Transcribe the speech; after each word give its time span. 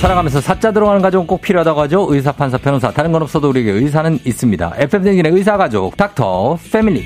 살아가면서 0.00 0.40
사자 0.40 0.72
들어가는 0.72 1.02
가족은 1.02 1.26
꼭 1.26 1.42
필요하다고 1.42 1.80
하죠. 1.82 2.06
의사, 2.08 2.32
판사, 2.32 2.56
변호사. 2.56 2.90
다른 2.90 3.12
건 3.12 3.20
없어도 3.20 3.50
우리에게 3.50 3.70
의사는 3.72 4.18
있습니다. 4.24 4.72
FM댕진의 4.78 5.30
의사 5.30 5.58
가족, 5.58 5.94
닥터 5.94 6.58
패밀리. 6.72 7.04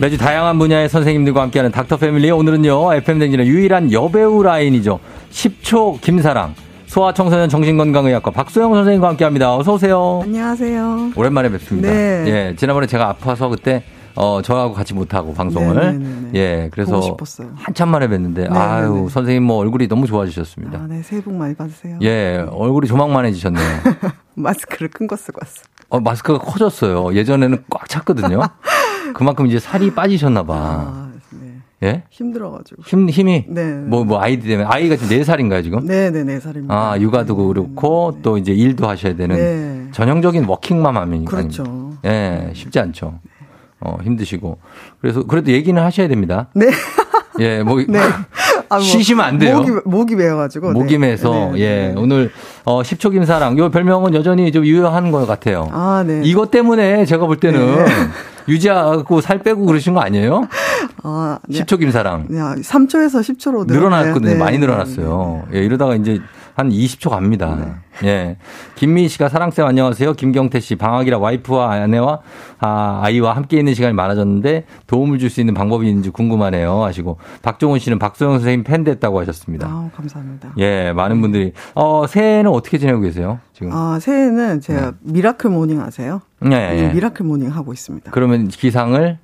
매주 0.00 0.18
다양한 0.18 0.58
분야의 0.58 0.88
선생님들과 0.88 1.42
함께하는 1.42 1.70
닥터 1.70 1.98
패밀리. 1.98 2.32
오늘은요, 2.32 2.94
FM댕진의 2.94 3.46
유일한 3.46 3.92
여배우 3.92 4.42
라인이죠. 4.42 4.98
10초 5.30 6.00
김사랑. 6.00 6.61
소아청소년 6.92 7.48
정신건강의학과 7.48 8.32
박소영 8.32 8.74
선생님과 8.74 9.08
함께합니다. 9.08 9.56
어서 9.56 9.72
오세요. 9.72 10.20
안녕하세요. 10.24 11.12
오랜만에 11.16 11.48
뵙습니다. 11.50 11.88
네. 11.88 12.24
예, 12.50 12.54
지난번에 12.54 12.86
제가 12.86 13.08
아파서 13.08 13.48
그때 13.48 13.82
어 14.14 14.42
저하고 14.42 14.74
같이 14.74 14.92
못 14.92 15.14
하고 15.14 15.32
방송을 15.32 15.74
네네네네. 15.74 16.30
예, 16.34 16.68
그래서 16.70 16.90
보고 16.92 17.02
싶었어요. 17.06 17.48
한참 17.56 17.88
만에 17.88 18.08
뵀는데 18.08 18.40
네네네. 18.42 18.58
아유 18.58 19.08
선생님 19.10 19.42
뭐 19.42 19.56
얼굴이 19.56 19.88
너무 19.88 20.06
좋아지셨습니다. 20.06 20.80
아, 20.80 20.86
네, 20.86 21.00
새해 21.02 21.22
복 21.22 21.32
많이 21.32 21.54
받으세요. 21.54 21.96
예, 22.02 22.44
얼굴이 22.50 22.86
조망만해지셨네요. 22.88 23.64
마스크를 24.36 24.88
큰 24.88 25.06
거 25.06 25.16
쓰고 25.16 25.38
왔어. 25.40 25.62
어, 25.88 25.98
마스크가 25.98 26.40
커졌어요. 26.40 27.14
예전에는 27.14 27.64
꽉 27.70 27.88
찼거든요. 27.88 28.42
그만큼 29.14 29.46
이제 29.46 29.58
살이 29.58 29.94
빠지셨나 29.94 30.42
봐. 30.42 30.54
아, 30.54 31.08
네. 31.10 31.11
예? 31.82 32.04
힘들어가지고. 32.10 32.82
힘 32.86 33.08
힘이 33.08 33.44
네. 33.48 33.72
뭐 33.72 34.04
뭐 34.04 34.20
아이디 34.20 34.46
때문에 34.46 34.68
아이가 34.70 34.96
지금 34.96 35.16
4살인가요, 35.18 35.62
지금? 35.62 35.86
네, 35.86 36.10
네, 36.10 36.22
네 36.24 36.38
살입니다. 36.40 36.74
아, 36.74 37.00
육아도 37.00 37.36
네, 37.36 37.46
그렇고 37.48 38.10
네, 38.12 38.16
네. 38.16 38.22
또 38.22 38.38
이제 38.38 38.52
일도 38.52 38.88
하셔야 38.88 39.14
되는 39.16 39.36
네. 39.36 39.90
전형적인 39.92 40.44
워킹맘 40.44 40.96
하면 40.96 41.24
그렇죠. 41.24 41.92
예, 42.04 42.50
쉽지 42.54 42.78
않죠. 42.80 43.18
어, 43.80 43.98
힘드시고. 44.02 44.58
그래서 45.00 45.24
그래도 45.24 45.50
얘기는 45.52 45.80
하셔야 45.82 46.08
됩니다. 46.08 46.48
네. 46.54 46.66
예, 47.40 47.62
뭐 47.62 47.82
네. 47.88 47.98
아, 48.68 48.76
뭐, 48.76 48.78
쉬시면 48.84 49.24
안 49.24 49.38
돼요. 49.38 49.58
목이, 49.58 49.70
목이 49.84 50.16
매여가지고. 50.16 50.72
네. 50.72 50.78
목이 50.78 50.98
매서 50.98 51.30
네, 51.30 51.50
네, 51.52 51.58
예, 51.60 51.88
네. 51.88 51.94
오늘 51.96 52.30
어 52.64 52.82
10초 52.82 53.10
김사랑 53.12 53.58
요 53.58 53.70
별명은 53.70 54.14
여전히 54.14 54.52
좀 54.52 54.64
유효한 54.66 55.10
것 55.10 55.26
같아요. 55.26 55.68
아, 55.72 56.04
네. 56.06 56.20
이것 56.24 56.50
때문에 56.50 57.04
제가 57.06 57.26
볼 57.26 57.38
때는 57.38 57.84
네. 57.84 57.84
유지하고 58.48 59.20
살 59.20 59.38
빼고 59.38 59.64
그러신 59.64 59.94
거 59.94 60.00
아니에요? 60.00 60.46
아, 61.04 61.38
네. 61.48 61.60
10초 61.60 61.78
김사랑. 61.80 62.26
네, 62.28 62.38
3초에서 62.38 63.20
10초로 63.20 63.66
늘어났거든요. 63.66 64.30
네, 64.32 64.34
많이 64.36 64.58
네, 64.58 64.66
늘어났어요. 64.66 65.44
네, 65.50 65.52
네. 65.54 65.60
예, 65.60 65.64
이러다가 65.64 65.96
이제 65.96 66.20
한 66.54 66.68
20초 66.68 67.10
갑니다. 67.10 67.80
예. 68.04 68.36
김미희 68.74 69.08
씨가 69.08 69.28
사랑쌤 69.30 69.64
안녕하세요. 69.66 70.12
김경태 70.12 70.60
씨 70.60 70.76
방학이라 70.76 71.18
와이프와 71.18 71.72
아내와 71.72 72.20
아, 72.60 73.00
아이와 73.02 73.34
함께 73.34 73.58
있는 73.58 73.72
시간이 73.74 73.94
많아졌는데 73.94 74.66
도움을 74.86 75.18
줄 75.18 75.30
수 75.30 75.40
있는 75.40 75.54
방법이 75.54 75.88
있는지 75.88 76.10
궁금하네요. 76.10 76.84
하시고 76.84 77.16
박종훈 77.40 77.78
씨는 77.78 77.98
박소영 77.98 78.32
선생님 78.34 78.64
팬 78.64 78.84
됐다고 78.84 79.18
하셨습니다. 79.20 79.66
아, 79.66 79.90
감사합니다. 79.96 80.52
예, 80.58 80.92
많은 80.92 81.22
분들이 81.22 81.52
어, 81.74 82.06
새해는 82.06 82.50
어떻게 82.50 82.76
지내고 82.76 83.00
계세요? 83.00 83.40
지금. 83.54 83.72
아, 83.72 83.98
새해는 83.98 84.60
제가 84.60 84.92
miracle 85.00 85.48
morning 85.50 85.80
아세요? 85.80 86.20
예, 86.44 86.50
예. 86.50 86.82
네, 86.88 86.92
miracle 86.92 87.24
morning 87.24 87.48
하고 87.48 87.72
있습니다. 87.72 88.10
그러면 88.10 88.48
기상을 88.48 89.18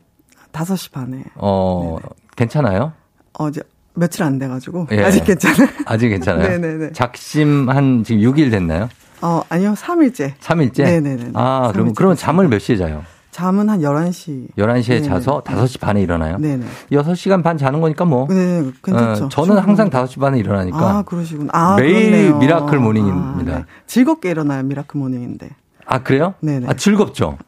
5시 0.58 0.92
반에. 0.92 1.22
어, 1.36 1.98
괜찮아요? 2.36 2.92
어제 3.34 3.60
며칠 3.94 4.22
안 4.22 4.38
돼가지고. 4.38 4.88
예. 4.92 5.04
아직 5.04 5.24
괜찮아요. 5.24 5.69
아직 5.86 6.08
괜찮아요? 6.08 6.48
네네네. 6.48 6.92
작심 6.92 7.69
한 7.69 8.02
지금 8.04 8.22
6일 8.22 8.50
됐나요? 8.50 8.88
어, 9.20 9.42
아니요, 9.48 9.74
3일째. 9.74 10.34
3일째? 10.41 10.84
네네네. 10.84 11.30
아, 11.34 11.70
그럼, 11.72 11.88
3일째 11.88 11.94
그러면 11.96 12.14
됐습니다. 12.14 12.16
잠을 12.16 12.48
몇 12.48 12.58
시에 12.60 12.76
자요? 12.76 13.02
잠은 13.30 13.69
한 13.69 13.80
11시. 13.80 14.54
11시에 14.56 14.88
네네. 14.88 15.02
자서 15.02 15.42
5시 15.44 15.80
반에 15.80 16.00
일어나요? 16.00 16.38
네네. 16.38 16.64
6시간 16.90 17.42
반 17.44 17.56
자는 17.56 17.80
거니까 17.80 18.04
뭐. 18.04 18.26
네, 18.28 18.64
괜찮죠. 18.82 19.25
어, 19.26 19.28
저는 19.28 19.58
항상 19.58 19.90
충분히. 19.90 20.04
5시 20.06 20.20
반에 20.20 20.38
일어나니까. 20.38 20.78
아, 20.78 21.02
그러시구나. 21.02 21.50
아, 21.52 21.76
매일 21.76 22.10
그렇네요. 22.10 22.38
miracle 22.38 22.78
morning입니다. 22.78 23.53
아, 23.52 23.58
네. 23.58 23.64
즐겁게 23.86 24.30
일어나요, 24.30 24.62
miracle 24.65 24.99
morning인데. 24.99 25.50
아, 25.86 26.02
그래요? 26.02 26.34
네네. 26.40 26.66
아, 26.69 26.75
즐겁죠? 26.75 27.38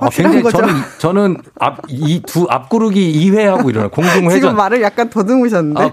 아, 0.00 0.04
확실한 0.06 0.32
굉장히 0.32 0.52
거죠? 0.52 0.66
저는, 0.66 0.82
저는 0.98 1.36
앞, 1.58 1.78
이 1.88 2.22
두, 2.26 2.46
앞구르기 2.48 3.30
2회 3.30 3.44
하고 3.44 3.70
일어나요. 3.70 3.90
공중회전. 3.90 4.30
지금 4.30 4.56
말을 4.56 4.82
약간 4.82 5.10
더듬으셨는데. 5.10 5.80
아, 5.80 5.90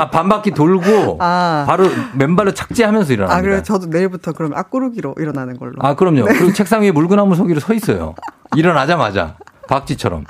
아, 0.00 0.10
반바퀴 0.10 0.52
돌고 0.52 1.18
아. 1.20 1.64
바로 1.66 1.86
맨발로 2.14 2.54
착지하면서 2.54 3.12
일어납니다. 3.12 3.38
아, 3.38 3.42
그래 3.42 3.62
저도 3.62 3.86
내일부터 3.86 4.32
그럼 4.32 4.52
앞구르기로 4.54 5.16
일어나는 5.18 5.58
걸로. 5.58 5.74
아, 5.80 5.94
그럼요. 5.94 6.24
그리고 6.26 6.52
책상 6.52 6.82
위에 6.82 6.92
물구나무 6.92 7.34
서기로 7.34 7.60
서 7.60 7.74
있어요. 7.74 8.14
일어나자마자. 8.56 9.36
박쥐처럼. 9.68 10.24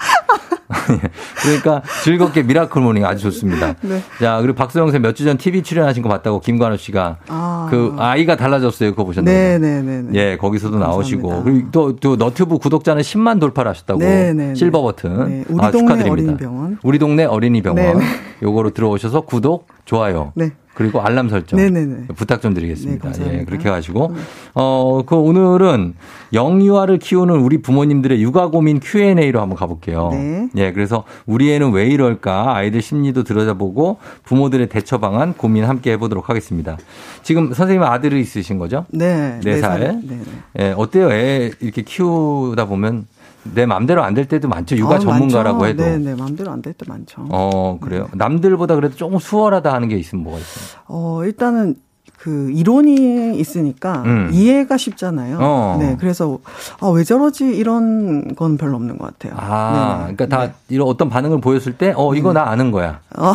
그러니까 1.43 1.83
즐겁게 2.05 2.43
miracle 2.43 2.81
morning 2.81 3.05
아주 3.05 3.23
좋습니다. 3.25 3.75
네. 3.83 4.03
자, 4.21 4.39
그리고 4.41 4.55
박수영 4.55 4.91
쌤 4.91 5.03
몇 5.03 5.15
주 5.15 5.25
전 5.25 5.37
TV 5.37 5.63
출연하신 5.63 6.03
거 6.03 6.09
봤다고 6.09 6.41
김관우 6.41 6.77
씨가 6.77 7.17
아. 7.29 7.67
그 7.71 7.95
아이가 7.99 8.37
달라졌어요. 8.37 8.91
그거 8.91 9.05
보셨나요? 9.05 9.35
네 9.35 9.59
네 9.59 9.83
네. 9.83 10.09
예, 10.15 10.37
거기서도 10.37 10.79
나오시고. 10.79 11.29
감사합니다. 11.29 11.51
그리고 11.71 11.71
또, 11.73 11.97
또 11.97 12.17
너튜브 12.17 12.59
구독자는 12.59 13.03
10만 13.03 13.41
돌파를 13.41 13.71
하셨다고. 13.71 14.01
네네네. 14.01 14.55
실버 14.55 14.83
버튼. 14.83 15.29
네, 15.29 15.45
우리 15.49 15.65
아, 15.65 15.71
동네 15.71 15.95
축하드립니다. 15.95 16.13
어린이 16.13 16.37
병원. 16.37 16.79
우리 16.83 16.99
동네 16.99 17.25
어린이 17.25 17.63
병원. 17.63 17.99
네네. 17.99 18.05
요거로 18.43 18.71
들어오셔서 18.71 19.23
구독, 19.23 19.67
좋아요. 19.85 20.33
네. 20.35 20.51
그리고 20.75 21.01
알람 21.01 21.29
설정. 21.29 21.59
네네네. 21.59 22.07
부탁 22.17 22.41
좀 22.41 22.55
드리겠습니다. 22.55 23.13
네. 23.13 23.41
예, 23.41 23.45
그렇게 23.45 23.69
가지고 23.69 24.15
어, 24.55 25.03
그 25.05 25.17
오늘은 25.17 25.95
영유아를 26.33 26.99
키우는 26.99 27.35
우리 27.35 27.61
부모님들의 27.61 28.23
육아 28.23 28.49
고민 28.49 28.81
Q&A로 28.81 29.41
한번 29.41 29.57
가볼게요. 29.57 30.11
네. 30.13 30.49
예, 30.57 30.73
그래서 30.73 31.05
우리 31.27 31.53
애는 31.53 31.73
왜 31.73 31.87
이럴까 31.89 32.57
아이들 32.57 32.83
심리도 32.83 33.25
들여다보고 33.25 33.99
부모들의 34.25 34.69
대처 34.69 34.99
방안 34.99 35.35
고민 35.35 35.65
함께 35.65 35.93
해보도록 35.93 36.31
하겠습니다. 36.31 36.79
지금 37.23 37.53
선생님 37.53 37.83
아들이 37.83 38.21
있으신 38.21 38.59
거죠? 38.59 38.87
네. 38.91 39.41
네네 39.43 39.61
살. 39.61 39.81
네네. 39.81 40.23
예, 40.61 40.75
어때요? 40.77 41.11
애 41.13 41.51
이렇게 41.61 41.83
키우다 41.83 42.67
보면 42.67 43.07
내 43.43 43.65
마음대로 43.67 44.03
안 44.03 44.15
될 44.15 44.27
때도 44.29 44.49
많죠. 44.49 44.77
육아 44.77 44.97
아, 44.97 44.99
전문가라고 44.99 45.61
많죠. 45.61 45.83
해도. 45.83 45.83
네 45.85 45.99
네. 45.99 46.15
마음대로 46.15 46.51
안 46.51 46.63
될 46.63 46.75
때 46.75 46.85
많죠. 46.89 47.27
어, 47.31 47.79
그래요. 47.81 48.09
남들보다 48.15 48.75
그래도 48.75 48.97
조금 48.97 49.19
수월하다 49.19 49.73
하는 49.73 49.89
게 49.89 49.97
있으면 49.97 50.25
뭐가 50.25 50.39
있어요? 50.39 50.81
어, 50.89 51.25
일단은 51.25 51.77
그 52.23 52.51
이론이 52.53 53.39
있으니까 53.39 54.03
음. 54.05 54.29
이해가 54.31 54.77
쉽잖아요. 54.77 55.39
어. 55.41 55.77
네, 55.81 55.97
그래서 55.99 56.39
아, 56.81 56.89
왜 56.89 57.03
저러지 57.03 57.45
이런 57.47 58.35
건 58.35 58.59
별로 58.59 58.77
없는 58.77 58.99
것 58.99 59.07
같아요. 59.19 59.33
아, 59.41 60.05
네네. 60.05 60.17
그러니까 60.17 60.27
다 60.37 60.47
네. 60.49 60.53
이런 60.69 60.87
어떤 60.87 61.09
반응을 61.09 61.41
보였을 61.41 61.73
때, 61.79 61.95
어, 61.97 62.15
이거 62.15 62.35
나 62.35 62.51
아는 62.51 62.73
거야. 62.73 63.01
어, 63.17 63.33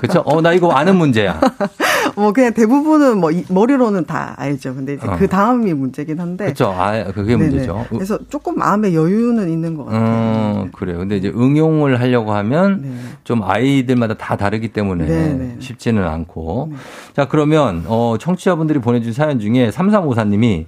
그쵸? 0.00 0.22
어, 0.24 0.40
나 0.40 0.52
이거 0.52 0.70
아는 0.70 0.94
문제야. 0.94 1.40
뭐 2.14 2.32
그냥 2.32 2.54
대부분은 2.54 3.18
뭐 3.18 3.32
이- 3.32 3.44
머리로는 3.48 4.04
다 4.06 4.34
알죠. 4.36 4.76
근데 4.76 4.94
이제 4.94 5.06
어. 5.08 5.16
그 5.18 5.26
다음이 5.26 5.74
문제긴 5.74 6.20
한데. 6.20 6.46
그쵸? 6.46 6.72
아, 6.76 7.02
그게 7.12 7.36
네네. 7.36 7.48
문제죠. 7.50 7.86
그래서 7.88 8.16
조금 8.28 8.56
마음의 8.58 8.94
여유는 8.94 9.48
있는 9.48 9.76
것 9.76 9.86
같아요. 9.86 10.62
음, 10.66 10.70
그래요. 10.72 10.98
근데 10.98 11.16
이제 11.16 11.28
응용을 11.34 11.98
하려고 12.00 12.32
하면 12.32 12.82
네. 12.82 12.94
좀 13.24 13.42
아이들마다 13.42 14.14
다 14.14 14.36
다르기 14.36 14.68
때문에 14.68 15.06
네네. 15.06 15.56
쉽지는 15.58 16.04
않고. 16.06 16.68
네. 16.70 16.76
자, 17.16 17.26
그러면, 17.26 17.84
어, 17.86 18.16
청취자분들이 18.20 18.78
보내준 18.78 19.12
사연 19.12 19.40
중에 19.40 19.70
3354님이 19.70 20.66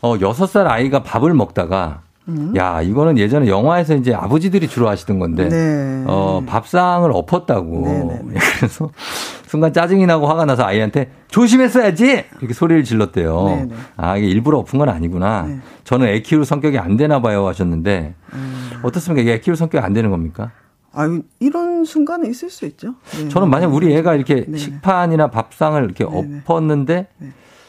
어, 0.00 0.16
6살 0.18 0.66
아이가 0.66 1.02
밥을 1.02 1.34
먹다가 1.34 2.02
야, 2.56 2.80
이거는 2.80 3.18
예전에 3.18 3.48
영화에서 3.48 3.94
이제 3.94 4.14
아버지들이 4.14 4.66
주로 4.66 4.88
하시던 4.88 5.18
건데, 5.18 5.48
네. 5.48 6.04
어, 6.06 6.42
밥상을 6.46 7.10
엎었다고. 7.12 7.82
네네네. 7.84 8.34
그래서 8.56 8.88
순간 9.46 9.74
짜증이 9.74 10.06
나고 10.06 10.26
화가 10.26 10.46
나서 10.46 10.64
아이한테 10.64 11.10
조심했어야지! 11.28 12.24
이렇게 12.38 12.54
소리를 12.54 12.82
질렀대요. 12.82 13.44
네네. 13.44 13.74
아, 13.98 14.16
이게 14.16 14.26
일부러 14.26 14.58
엎은 14.58 14.78
건 14.78 14.88
아니구나. 14.88 15.42
네. 15.42 15.58
저는 15.84 16.08
애 16.08 16.20
키울 16.20 16.46
성격이 16.46 16.78
안 16.78 16.96
되나 16.96 17.20
봐요 17.20 17.46
하셨는데, 17.46 18.14
음. 18.32 18.70
어떻습니까? 18.82 19.20
이게 19.20 19.34
애 19.34 19.40
키울 19.40 19.56
성격이 19.56 19.84
안 19.84 19.92
되는 19.92 20.10
겁니까? 20.10 20.50
아유, 20.94 21.22
이런 21.40 21.84
순간은 21.84 22.30
있을 22.30 22.50
수 22.50 22.66
있죠. 22.66 22.94
네. 23.18 23.28
저는 23.28 23.50
만약 23.50 23.74
우리 23.74 23.94
애가 23.94 24.14
이렇게 24.14 24.44
네. 24.46 24.56
식판이나 24.56 25.28
밥상을 25.30 25.82
이렇게 25.82 26.04
네네. 26.04 26.38
엎었는데 26.44 27.06
네. 27.18 27.28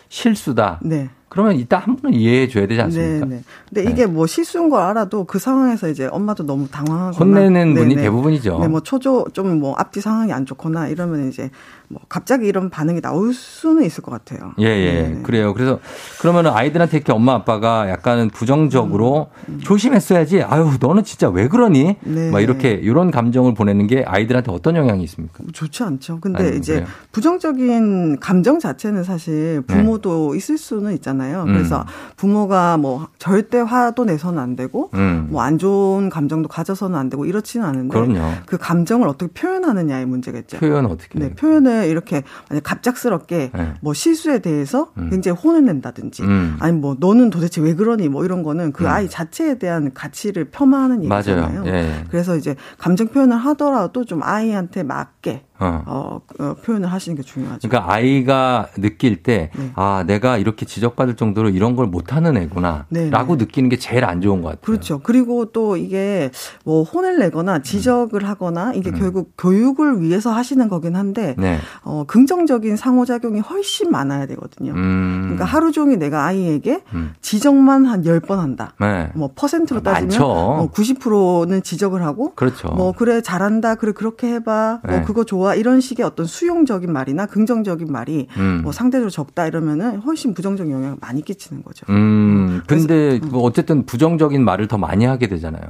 실수다. 0.10 0.80
네. 1.25 1.30
그러면 1.30 1.56
이따 1.57 1.80
한 1.80 1.95
번은 1.98 2.16
이해해 2.18 2.48
줘야 2.48 2.68
되지 2.68 2.81
않습니까? 2.81 3.25
네, 3.25 3.36
네. 3.38 3.42
근데 3.69 3.92
이게 3.92 4.06
뭐 4.06 4.27
실수인 4.27 4.69
걸 4.69 4.81
알아도 4.81 5.25
그 5.25 5.39
상황에서 5.39 5.89
이제 5.89 6.06
엄마도 6.06 6.45
너무 6.45 6.68
당황하거나 6.69 7.18
혼내는 7.18 7.74
네, 7.74 7.80
분이 7.81 7.95
네. 7.95 8.01
대부분이죠. 8.04 8.60
네, 8.60 8.68
뭐 8.68 8.80
초조 8.81 9.27
좀 9.33 9.56
뭐 9.56 9.74
앞뒤 9.77 10.01
상황이 10.01 10.31
안 10.33 10.45
좋거나 10.45 10.88
이러면 10.89 11.30
이제 11.30 11.50
뭐 11.88 12.01
갑자기 12.10 12.48
이런 12.48 12.69
반응이 12.69 13.01
나올 13.01 13.33
수는 13.33 13.83
있을 13.83 14.04
것 14.04 14.12
같아요. 14.12 14.54
예, 14.60 14.66
예. 14.66 15.07
네. 15.10 15.22
그래요. 15.24 15.54
그래서 15.54 15.80
그러면은 16.19 16.51
아이들한테 16.51 16.98
이렇게 16.98 17.12
엄마 17.12 17.33
아빠가 17.33 17.89
약간은 17.89 18.30
부정적으로 18.30 19.27
조심했어야지. 19.62 20.42
아유, 20.44 20.72
너는 20.80 21.04
진짜 21.04 21.30
왜 21.30 21.48
그러니? 21.48 21.95
네. 22.01 22.31
막 22.31 22.42
이렇게 22.42 22.72
이런 22.72 23.12
감정을 23.12 23.54
보내는 23.54 23.88
게 23.88 24.04
아이들한테 24.06 24.51
어떤 24.51 24.75
영향이 24.75 25.04
있습니까? 25.04 25.44
좋지 25.54 25.83
않죠. 25.83 26.19
근데 26.19 26.44
아이고, 26.44 26.57
이제 26.57 26.74
그래요? 26.74 26.88
부정적인 27.12 28.19
감정 28.19 28.60
자체는 28.60 29.04
사실 29.04 29.62
부모도 29.68 30.36
있을 30.36 30.57
수는 30.57 30.94
있잖아요. 30.95 31.14
네. 31.17 31.33
음. 31.35 31.45
그래서 31.45 31.85
부모가 32.17 32.77
뭐 32.77 33.07
절대 33.19 33.59
화도 33.59 34.06
내서는 34.06 34.39
안 34.39 34.56
되고 34.56 34.89
음. 34.94 35.27
뭐안 35.29 35.57
좋은 35.57 36.09
감정도 36.09 36.50
가져서는 36.50 36.97
안 36.97 37.09
되고 37.09 37.25
이렇지는 37.25 37.65
않은데 37.65 37.94
그럼요. 38.00 38.33
그 38.45 38.57
감정을 38.57 39.07
어떻게 39.07 39.31
표현하느냐의 39.33 40.06
문제겠죠. 40.06 40.57
표현 40.57 40.85
어떻게? 40.85 41.19
네, 41.19 41.33
표현을 41.33 41.88
이렇게 41.88 42.23
갑작스럽게 42.63 43.51
네. 43.53 43.73
뭐 43.81 43.94
실수에 43.94 44.39
대해서 44.39 44.91
음. 44.97 45.09
굉장히 45.09 45.38
혼을 45.38 45.65
낸다든지 45.65 46.23
음. 46.23 46.57
아니 46.59 46.77
뭐 46.77 46.95
너는 47.00 47.29
도대체 47.29 47.62
왜 47.62 47.73
그러니 47.75 48.09
뭐 48.09 48.25
이런 48.25 48.44
거는 48.44 48.71
그 48.73 48.83
음. 48.83 48.89
아이 48.89 49.09
자체에 49.09 49.57
대한 49.57 49.94
가치를 49.94 50.45
폄하하는. 50.51 51.03
얘기잖아요. 51.03 51.63
예, 51.65 51.71
예. 51.71 52.03
그래서 52.09 52.35
이제 52.35 52.56
감정 52.77 53.07
표현을 53.07 53.38
하더라도 53.38 54.06
좀 54.06 54.21
아이한테 54.23 54.83
맞게 54.83 55.44
어. 55.57 55.83
어, 55.85 56.21
어, 56.39 56.56
표현을 56.63 56.91
하시는 56.91 57.15
게 57.15 57.23
중요하죠. 57.23 57.67
그러니까 57.69 57.94
아이가 57.94 58.67
느낄 58.77 59.23
때, 59.23 59.51
네. 59.56 59.71
아, 59.75 60.03
내가 60.06 60.38
이렇게 60.38 60.65
지적받 60.65 61.04
을 61.09 61.15
정도로 61.15 61.49
이런 61.49 61.75
걸 61.75 61.87
못하는 61.87 62.37
애구나. 62.37 62.85
네, 62.89 63.09
라고 63.09 63.37
네. 63.37 63.45
느끼는 63.45 63.69
게 63.69 63.77
제일 63.77 64.05
안 64.05 64.21
좋은 64.21 64.41
것 64.41 64.49
같아요. 64.49 64.61
그렇죠. 64.61 64.99
그리고 64.99 65.45
또 65.45 65.77
이게 65.77 66.31
뭐 66.63 66.83
혼을 66.83 67.19
내거나 67.19 67.59
지적을 67.59 68.27
하거나 68.27 68.73
이게 68.73 68.89
음. 68.91 68.95
결국 68.97 69.33
교육을 69.37 70.01
위해서 70.01 70.31
하시는 70.31 70.67
거긴 70.67 70.95
한데 70.95 71.35
네. 71.37 71.59
어, 71.83 72.03
긍정적인 72.07 72.75
상호작용이 72.75 73.39
훨씬 73.39 73.91
많아야 73.91 74.25
되거든요. 74.27 74.73
음. 74.73 75.21
그러니까 75.23 75.45
하루 75.45 75.71
종일 75.71 75.99
내가 75.99 76.25
아이에게 76.25 76.81
음. 76.93 77.13
지적만 77.21 77.85
한 77.85 78.03
10번 78.03 78.37
한다. 78.37 78.73
네. 78.79 79.11
뭐 79.15 79.31
퍼센트로 79.35 79.79
아, 79.81 79.83
따지면. 79.83 80.19
뭐 80.19 80.71
90%는 80.71 81.63
지적을 81.63 82.03
하고 82.03 82.33
그렇죠. 82.35 82.69
뭐 82.69 82.91
그래 82.91 83.21
잘한다. 83.21 83.75
그래 83.75 83.91
그렇게 83.91 84.33
해 84.33 84.43
봐. 84.43 84.79
네. 84.83 84.97
뭐 84.97 85.05
그거 85.05 85.23
좋아. 85.23 85.55
이런 85.55 85.81
식의 85.81 86.05
어떤 86.05 86.25
수용적인 86.25 86.91
말이나 86.91 87.25
긍정적인 87.25 87.91
말이 87.91 88.27
음. 88.37 88.61
뭐 88.63 88.71
상대적으로 88.71 89.09
적다 89.09 89.47
이러면은 89.47 89.99
훨씬 89.99 90.33
부정적 90.33 90.69
영향을 90.69 90.94
많이 91.01 91.21
끼치는 91.24 91.63
거죠. 91.63 91.86
음, 91.89 92.62
근데 92.68 93.19
뭐 93.19 93.44
어쨌든 93.44 93.86
부정적인 93.86 94.44
말을 94.44 94.68
더 94.68 94.77
많이 94.77 95.06
하게 95.06 95.27
되잖아요. 95.27 95.63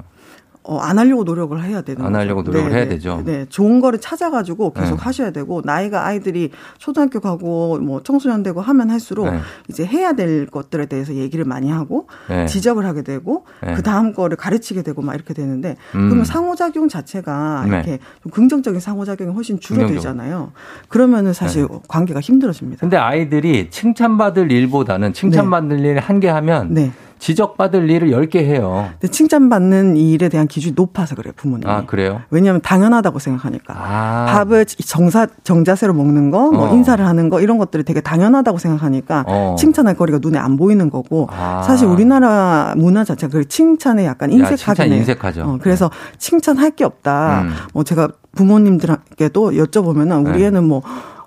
어, 0.68 0.80
안 0.80 0.98
하려고 0.98 1.24
노력을 1.24 1.62
해야 1.64 1.82
되는 1.82 2.02
안 2.02 2.12
거죠. 2.12 2.20
하려고 2.20 2.42
노력을 2.42 2.70
네, 2.70 2.76
해야 2.76 2.84
네. 2.86 2.90
되죠. 2.90 3.22
네, 3.24 3.46
좋은 3.50 3.80
거를 3.82 4.00
찾아가지고 4.00 4.74
계속 4.74 4.96
네. 4.98 5.02
하셔야 5.04 5.32
되고 5.32 5.62
나이가 5.64 6.06
아이들이 6.06 6.52
초등학교 6.80 7.20
가고 7.20 7.78
뭐 7.80 8.02
청소년 8.04 8.42
되고 8.44 8.62
하면 8.62 8.90
할수록 8.90 9.30
네. 9.30 9.40
이제 9.70 9.86
해야 9.86 10.14
될 10.14 10.48
것들에 10.48 10.88
대해서 10.88 11.14
얘기를 11.14 11.46
많이 11.46 11.70
하고 11.70 12.08
네. 12.30 12.46
지적을 12.48 12.86
하게 12.86 13.04
되고 13.04 13.46
네. 13.64 13.74
그 13.76 13.84
다음 13.84 14.14
거를 14.14 14.38
가르치게 14.38 14.82
되고 14.82 15.02
막 15.02 15.14
이렇게 15.16 15.34
되는데 15.34 15.76
음. 15.94 16.08
그러면 16.10 16.26
상호작용 16.26 16.90
자체가 16.90 17.66
네. 17.70 17.76
이렇게 17.76 18.00
좀 18.24 18.32
긍정적인 18.32 18.80
상호작용이 18.80 19.34
훨씬. 19.34 19.60
줄어들잖아요. 19.60 20.52
그러면은 20.90 21.34
사실 21.34 21.68
관계가 21.88 22.20
힘들어집니다. 22.20 22.82
근데 22.82 22.98
아이들이 22.98 23.70
칭찬받을 23.70 24.52
일보다는 24.52 25.14
칭찬받을 25.14 25.80
일 25.80 25.98
한 26.00 26.20
개 26.20 26.28
하면 26.30 26.74
네. 26.74 26.92
지적받을 27.20 27.90
일을 27.90 28.10
10개 28.10 28.38
해요. 28.38 28.90
근데 29.00 29.08
칭찬받는 29.08 29.98
일에 29.98 30.30
대한 30.30 30.48
기준이 30.48 30.74
높아서 30.76 31.16
그래요, 31.16 31.34
부모님이. 31.36 31.72
아, 31.72 31.86
그래요? 31.86 32.22
왜냐하면 32.30 32.62
당연하다고 32.62 33.20
생각하니까. 33.20 33.74
아. 33.76 34.26
밥을 34.30 34.66
정사, 34.66 35.28
정자세로 35.44 35.94
먹는 35.94 36.32
거, 36.32 36.52
뭐 36.52 36.70
어. 36.70 36.74
인사를 36.74 37.06
하는 37.06 37.30
거, 37.30 37.42
이런 37.42 37.58
것들이 37.58 37.84
되게 37.84 38.02
당연하다고 38.02 38.58
생각하니까 38.58 39.26
어. 39.28 39.56
칭찬할 39.58 39.96
거리가 39.96 40.20
눈에 40.22 40.38
안 40.38 40.58
보이는 40.58 40.90
거고, 40.90 41.28
아. 41.32 41.62
사실 41.64 41.88
우리나라 41.88 42.74
문화 42.78 43.04
자체가 43.04 43.32
그 43.32 43.48
칭찬에 43.48 44.06
약간 44.06 44.32
야, 44.32 44.36
인색하긴 44.36 44.58
칭찬 44.58 44.88
해요. 44.90 44.98
인색하죠. 45.00 45.42
어, 45.44 45.58
그래서 45.62 45.90
칭찬할 46.18 46.72
게 46.72 46.84
없다. 46.84 47.42
음. 47.42 47.52
뭐 47.74 47.84
제가 47.84 48.10
부모님들께도 48.36 49.52
여쭤보면은 49.52 50.28
우리 50.28 50.40
네. 50.40 50.48
애는 50.48 50.64
뭐, 50.64 50.82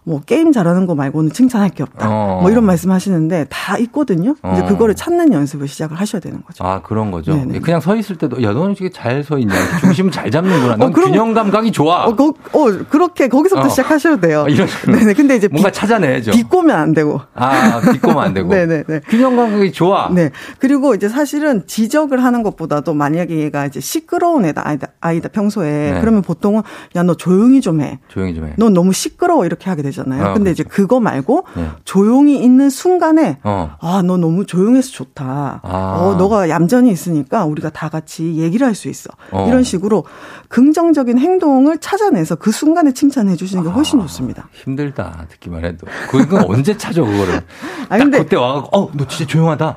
뭐 0.09 0.23
게임 0.25 0.53
잘하는 0.53 0.87
거 0.87 0.95
말고는 0.95 1.33
칭찬할 1.33 1.69
게 1.71 1.83
없다. 1.83 2.09
어. 2.09 2.39
뭐 2.41 2.51
이런 2.51 2.65
말씀 2.65 2.91
하시는데 2.91 3.45
다 3.51 3.77
있거든요. 3.79 4.31
이제 4.55 4.63
어. 4.63 4.67
그거를 4.67 4.95
찾는 4.95 5.35
연습을 5.35 5.69
시작을 5.69 6.01
하셔야 6.01 6.19
되는 6.21 6.41
거죠. 6.43 6.65
아, 6.65 6.81
그런 6.81 7.11
거죠. 7.11 7.35
네네. 7.35 7.59
그냥 7.61 7.81
서 7.83 7.95
있을 7.95 8.17
때도, 8.17 8.43
야, 8.43 8.53
너는 8.53 8.75
되게 8.75 8.89
잘 8.91 9.23
서 9.23 9.37
있냐. 9.39 9.53
중심을 9.81 10.11
잘 10.11 10.31
잡는구나. 10.31 10.77
넌 10.79 10.89
어, 10.89 10.93
그럼- 10.93 11.11
균형 11.11 11.35
감각이 11.35 11.73
좋아. 11.73 12.07
어, 12.07 12.17
거, 12.17 12.29
어, 12.53 12.65
그렇게 12.89 13.29
거기서부터 13.29 13.67
어. 13.67 13.71
시작하셔도 13.71 14.21
돼요. 14.21 14.45
어, 14.47 14.49
이런. 14.49 14.67
네네. 14.87 15.13
근데 15.13 15.37
이제 15.37 15.47
뭔가 15.49 15.69
비, 15.71 15.75
찾아내야죠. 15.75 16.31
비꼬면 16.31 16.75
안 16.75 16.95
되고. 16.95 17.21
아, 17.35 17.81
비꼬면 17.93 18.19
안 18.19 18.33
되고. 18.33 18.49
네네네. 18.55 19.01
균형 19.09 19.37
감각이 19.37 19.73
좋아. 19.73 20.09
네. 20.11 20.31
그리고 20.59 20.95
이제 20.95 21.09
사실은 21.09 21.67
지적을 21.67 22.23
하는 22.25 22.43
것보다도 22.43 22.95
만약에 22.95 23.37
얘가 23.39 23.67
이제 23.67 23.81
시끄러운 23.81 24.47
애다, 24.47 24.63
아이다, 24.67 24.87
아이다 25.01 25.29
평소에. 25.29 25.93
네. 25.95 26.01
그러면 26.01 26.23
보통은 26.23 26.63
야, 26.97 27.03
너 27.03 27.15
조용히 27.15 27.61
좀 27.61 27.81
해. 27.83 27.99
조용히 28.09 28.35
좀 28.35 28.47
해. 28.47 28.53
넌 28.57 28.73
너무 28.73 28.93
시끄러워. 28.93 29.45
이렇게 29.45 29.69
하게 29.69 29.83
되 29.83 29.91
잖아요. 30.03 30.23
아, 30.25 30.33
근데 30.33 30.53
그렇죠. 30.53 30.63
이제 30.63 30.65
그거 30.65 31.01
말고 31.01 31.45
네. 31.57 31.69
조용히 31.85 32.43
있는 32.43 32.71
순간에 32.71 33.39
어. 33.45 33.77
아, 33.81 34.03
너 34.05 34.17
너무 34.17 34.47
조용해서 34.47 34.91
좋다. 34.93 35.61
아. 35.63 35.97
어, 36.01 36.15
너가 36.19 36.49
얌전히 36.49 36.91
있으니까 36.91 37.45
우리가 37.45 37.71
다 37.71 37.89
같이 37.89 38.37
얘기를 38.37 38.67
할 38.67 38.75
수 38.75 38.89
있어. 38.89 39.11
어. 39.33 39.47
이런 39.49 39.63
식으로 39.65 40.05
긍정적인 40.49 41.19
행동을 41.19 41.79
찾아내서 41.79 42.37
그 42.37 42.51
순간에 42.53 42.93
칭찬해 42.93 43.35
주시는 43.37 43.65
게 43.65 43.69
훨씬 43.71 44.01
좋습니다. 44.01 44.49
힘들다. 44.53 45.27
듣기만 45.31 45.65
해도. 45.65 45.87
그건 46.11 46.45
언제 46.47 46.77
찾아, 46.77 47.03
그거를. 47.03 47.35
아, 47.89 47.97
딱 47.97 47.99
근데- 47.99 48.19
그때 48.19 48.37
와 48.37 48.55
갖고, 48.55 48.79
어, 48.79 48.91
너 48.95 49.07
진짜 49.07 49.27
조용하다. 49.31 49.77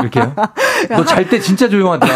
이렇게요? 0.00 0.34
너 0.90 1.04
잘 1.04 1.28
때 1.28 1.38
진짜 1.40 1.68
조용하다. 1.68 2.06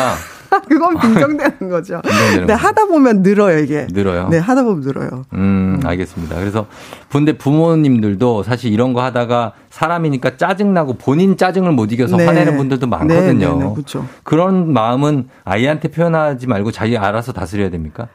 그건 0.68 0.96
빈정되는 1.00 1.68
거죠. 1.70 2.00
빈정되는 2.02 2.38
근데 2.46 2.52
거죠. 2.54 2.66
하다 2.66 2.84
보면 2.86 3.22
늘어요, 3.22 3.58
이게. 3.58 3.86
늘어요? 3.90 4.28
네, 4.28 4.38
하다 4.38 4.62
보면 4.64 4.80
늘어요. 4.80 5.24
음, 5.34 5.73
알겠습니다. 5.86 6.36
그래서 6.36 6.66
근데 7.10 7.32
부모님들도 7.36 8.42
사실 8.42 8.72
이런 8.72 8.92
거 8.92 9.02
하다가 9.02 9.52
사람이니까 9.70 10.36
짜증나고 10.36 10.94
본인 10.94 11.36
짜증을 11.36 11.72
못 11.72 11.92
이겨서 11.92 12.16
네. 12.16 12.26
화내는 12.26 12.56
분들도 12.56 12.86
많거든요. 12.86 13.22
네, 13.22 13.58
네, 13.58 13.64
네, 13.64 13.74
그렇죠. 13.74 14.06
그런 14.22 14.72
마음은 14.72 15.28
아이한테 15.44 15.88
표현하지 15.88 16.46
말고 16.46 16.70
자기 16.70 16.96
알아서 16.96 17.32
다스려야 17.32 17.70
됩니까? 17.70 18.08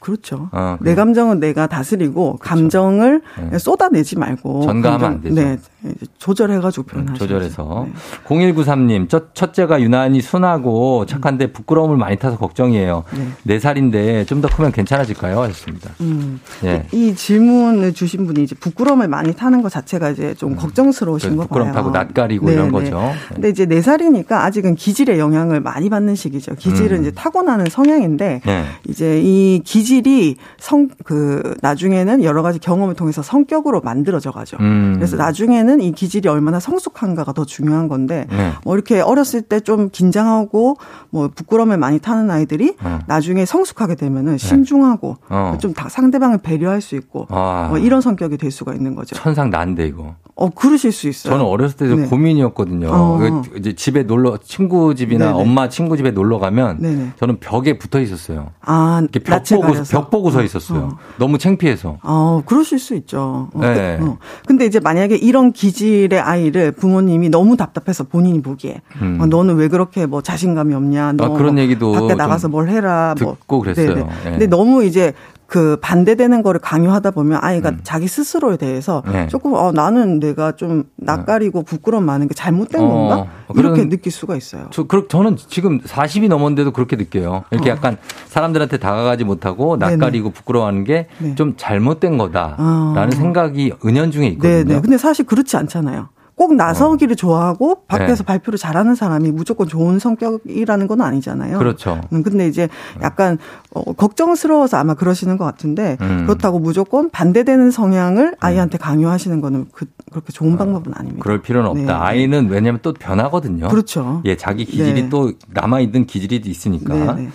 그렇죠. 0.00 0.48
어, 0.52 0.76
내. 0.80 0.94
감정은 0.94 1.40
내가 1.40 1.66
다스리고 1.66 2.38
감정을 2.38 3.22
네. 3.50 3.58
쏟아내지 3.58 4.18
말고 4.18 4.62
전가하면 4.62 5.00
감정- 5.00 5.12
안 5.12 5.20
되죠. 5.20 5.34
네, 5.82 5.94
조절해가지고 6.18 6.82
음, 6.82 6.86
표현하죠. 6.86 7.18
조절해서. 7.18 7.86
0193님, 8.26 9.08
첫, 9.08 9.34
첫째가 9.34 9.80
유난히 9.80 10.20
순하고 10.20 11.06
착한데 11.06 11.52
부끄러움을 11.52 11.96
많이 11.96 12.16
타서 12.16 12.36
걱정이에요. 12.38 13.04
네. 13.16 13.26
네 13.44 13.58
살인데 13.60 14.24
좀 14.26 14.40
더 14.40 14.48
크면 14.48 14.72
괜찮아질까요? 14.72 15.38
하셨습니다. 15.42 15.90
음. 16.00 16.40
예. 16.64 16.86
이 16.92 17.14
질문을 17.14 17.92
주신 17.92 18.26
분이 18.26 18.42
이제 18.42 18.54
부끄러움을 18.54 19.06
많이 19.06 19.34
타는 19.34 19.60
것 19.60 19.70
자체가 19.70 20.08
이제 20.10 20.32
좀 20.34 20.56
걱정스러우신 20.56 21.36
거 21.36 21.36
봐요. 21.36 21.42
음. 21.44 21.48
부끄럼 21.48 21.72
타고 21.72 21.90
낯가리고 21.90 22.46
네, 22.46 22.54
이런 22.54 22.66
네. 22.68 22.72
거죠. 22.72 22.98
네. 22.98 23.12
근데 23.34 23.48
이제 23.50 23.66
네 23.66 23.82
살이니까 23.82 24.44
아직은 24.44 24.76
기질의 24.76 25.18
영향을 25.18 25.60
많이 25.60 25.90
받는 25.90 26.14
시기죠. 26.14 26.54
기질은 26.54 26.96
음. 26.98 27.02
이제 27.02 27.10
타고나는 27.10 27.66
성향인데 27.68 28.40
네. 28.46 28.64
이제 28.88 29.20
이 29.22 29.60
기질 29.62 29.89
이 29.98 30.36
성 30.60 30.88
그 31.04 31.54
나중에는 31.62 32.22
여러 32.24 32.42
가지 32.42 32.58
경험을 32.58 32.94
통해서 32.94 33.22
성격으로 33.22 33.80
만들어져 33.80 34.30
가죠. 34.30 34.56
음. 34.60 34.92
그래서 34.96 35.16
나중에는 35.16 35.80
이 35.80 35.92
기질이 35.92 36.28
얼마나 36.28 36.60
성숙한가가 36.60 37.32
더 37.32 37.44
중요한 37.44 37.88
건데 37.88 38.26
네. 38.30 38.52
뭐 38.64 38.74
이렇게 38.74 39.00
어렸을 39.00 39.42
때 39.42 39.60
좀 39.60 39.90
긴장하고 39.90 40.76
뭐 41.10 41.28
부끄러움을 41.34 41.76
많이 41.76 41.98
타는 41.98 42.30
아이들이 42.30 42.74
어. 42.82 42.98
나중에 43.06 43.44
성숙하게 43.44 43.94
되면은 43.94 44.38
신중하고 44.38 45.16
어. 45.28 45.58
좀 45.60 45.74
다- 45.74 45.88
상대방을 45.88 46.38
배려할 46.38 46.80
수 46.80 46.94
있고 46.96 47.26
아. 47.30 47.66
뭐 47.68 47.78
이런 47.78 48.00
성격이 48.00 48.36
될 48.38 48.50
수가 48.50 48.72
있는 48.74 48.94
거죠. 48.94 49.14
천상 49.16 49.50
난데 49.50 49.86
이거. 49.86 50.14
어 50.36 50.48
그러실 50.48 50.90
수 50.92 51.06
있어요. 51.08 51.32
저는 51.34 51.44
어렸을 51.44 51.76
때좀 51.76 52.02
네. 52.02 52.08
고민이었거든요. 52.08 52.88
어. 52.90 53.18
그 53.18 53.58
이제 53.58 53.74
집에 53.74 54.04
놀러 54.04 54.38
친구 54.42 54.94
집이나 54.94 55.26
네네. 55.26 55.38
엄마 55.38 55.68
친구 55.68 55.98
집에 55.98 56.12
놀러 56.12 56.38
가면 56.38 56.78
네네. 56.80 57.10
저는 57.18 57.40
벽에 57.40 57.76
붙어 57.76 58.00
있었어요. 58.00 58.48
아 58.62 59.00
이렇게 59.02 59.18
벽 59.18 59.32
낯을 59.34 59.60
보고 59.62 59.74
가려서. 59.80 60.00
벽 60.00 60.10
보고 60.10 60.30
서 60.30 60.42
있었어요. 60.42 60.78
어. 60.80 60.98
너무 61.18 61.38
창피해서. 61.38 61.98
어, 62.02 62.42
그러실 62.44 62.78
수 62.78 62.94
있죠. 62.94 63.48
어, 63.52 63.60
네. 63.60 63.98
그, 63.98 64.06
어. 64.06 64.18
근데 64.46 64.66
이제 64.66 64.80
만약에 64.80 65.16
이런 65.16 65.52
기질의 65.52 66.20
아이를 66.20 66.72
부모님이 66.72 67.28
너무 67.28 67.56
답답해서 67.56 68.04
본인이 68.04 68.40
보기에 68.42 68.80
음. 69.00 69.18
어, 69.20 69.26
너는 69.26 69.56
왜 69.56 69.68
그렇게 69.68 70.06
뭐 70.06 70.22
자신감이 70.22 70.74
없냐, 70.74 71.12
너 71.12 71.24
아, 71.24 71.28
그런 71.30 71.54
뭐 71.54 71.62
얘기도 71.62 71.92
밖에 71.92 72.08
좀 72.08 72.16
나가서 72.16 72.48
뭘 72.48 72.68
해라, 72.68 73.14
뭐 73.20 73.34
듣고 73.34 73.60
그랬어요. 73.60 73.94
네네. 73.94 74.08
예. 74.26 74.30
근데 74.30 74.46
너무 74.46 74.84
이제 74.84 75.14
그 75.50 75.76
반대되는 75.80 76.44
거를 76.44 76.60
강요하다 76.60 77.10
보면 77.10 77.40
아이가 77.42 77.70
음. 77.70 77.80
자기 77.82 78.06
스스로에 78.06 78.56
대해서 78.56 79.02
네. 79.10 79.26
조금 79.26 79.52
어 79.54 79.72
나는 79.72 80.20
내가 80.20 80.52
좀 80.52 80.84
낯가리고 80.94 81.64
부끄러움 81.64 82.04
많은 82.04 82.28
게 82.28 82.34
잘못된 82.34 82.80
어, 82.80 82.88
건가 82.88 83.26
이렇게 83.56 83.88
느낄 83.88 84.12
수가 84.12 84.36
있어요. 84.36 84.68
저 84.70 84.84
그, 84.84 85.08
저는 85.08 85.36
지금 85.36 85.80
40이 85.80 86.28
넘었는데도 86.28 86.70
그렇게 86.70 86.94
느껴요. 86.94 87.42
이렇게 87.50 87.68
어. 87.68 87.72
약간 87.74 87.96
사람들한테 88.28 88.76
다가가지 88.76 89.24
못하고 89.24 89.76
낯가리고 89.76 90.28
네네. 90.28 90.34
부끄러워하는 90.34 90.84
게좀 90.84 91.50
네. 91.50 91.56
잘못된 91.56 92.16
거다라는 92.16 93.08
어. 93.08 93.10
생각이 93.10 93.72
은연중에 93.84 94.28
있거든요. 94.28 94.64
네네. 94.64 94.80
근데 94.82 94.98
사실 94.98 95.26
그렇지 95.26 95.56
않잖아요. 95.56 96.10
꼭 96.40 96.54
나서기를 96.54 97.12
어. 97.12 97.16
좋아하고 97.16 97.82
밖에서 97.86 98.22
네. 98.22 98.24
발표를 98.24 98.58
잘하는 98.58 98.94
사람이 98.94 99.30
무조건 99.30 99.68
좋은 99.68 99.98
성격이라는 99.98 100.86
건 100.86 101.02
아니잖아요. 101.02 101.58
그렇죠. 101.58 102.00
음, 102.14 102.22
근데 102.22 102.46
이제 102.48 102.66
약간 103.02 103.36
어, 103.74 103.92
걱정스러워서 103.92 104.78
아마 104.78 104.94
그러시는 104.94 105.36
것 105.36 105.44
같은데 105.44 105.98
음. 106.00 106.24
그렇다고 106.24 106.58
무조건 106.58 107.10
반대되는 107.10 107.70
성향을 107.70 108.28
음. 108.28 108.34
아이한테 108.40 108.78
강요하시는 108.78 109.38
거는 109.42 109.66
그, 109.70 109.84
그렇게 110.10 110.32
좋은 110.32 110.54
어, 110.54 110.56
방법은 110.56 110.94
아닙니다. 110.94 111.22
그럴 111.22 111.42
필요는 111.42 111.68
없다. 111.68 111.82
네. 111.82 111.92
아이는 111.92 112.48
왜냐하면 112.48 112.78
또 112.80 112.94
변하거든요. 112.94 113.68
그렇죠. 113.68 114.22
예, 114.24 114.34
자기 114.38 114.64
기질이 114.64 115.02
네. 115.02 115.08
또 115.10 115.32
남아 115.48 115.80
있는 115.80 116.06
기질이 116.06 116.40
있으니까. 116.42 116.94
네, 116.94 117.22
네. 117.24 117.28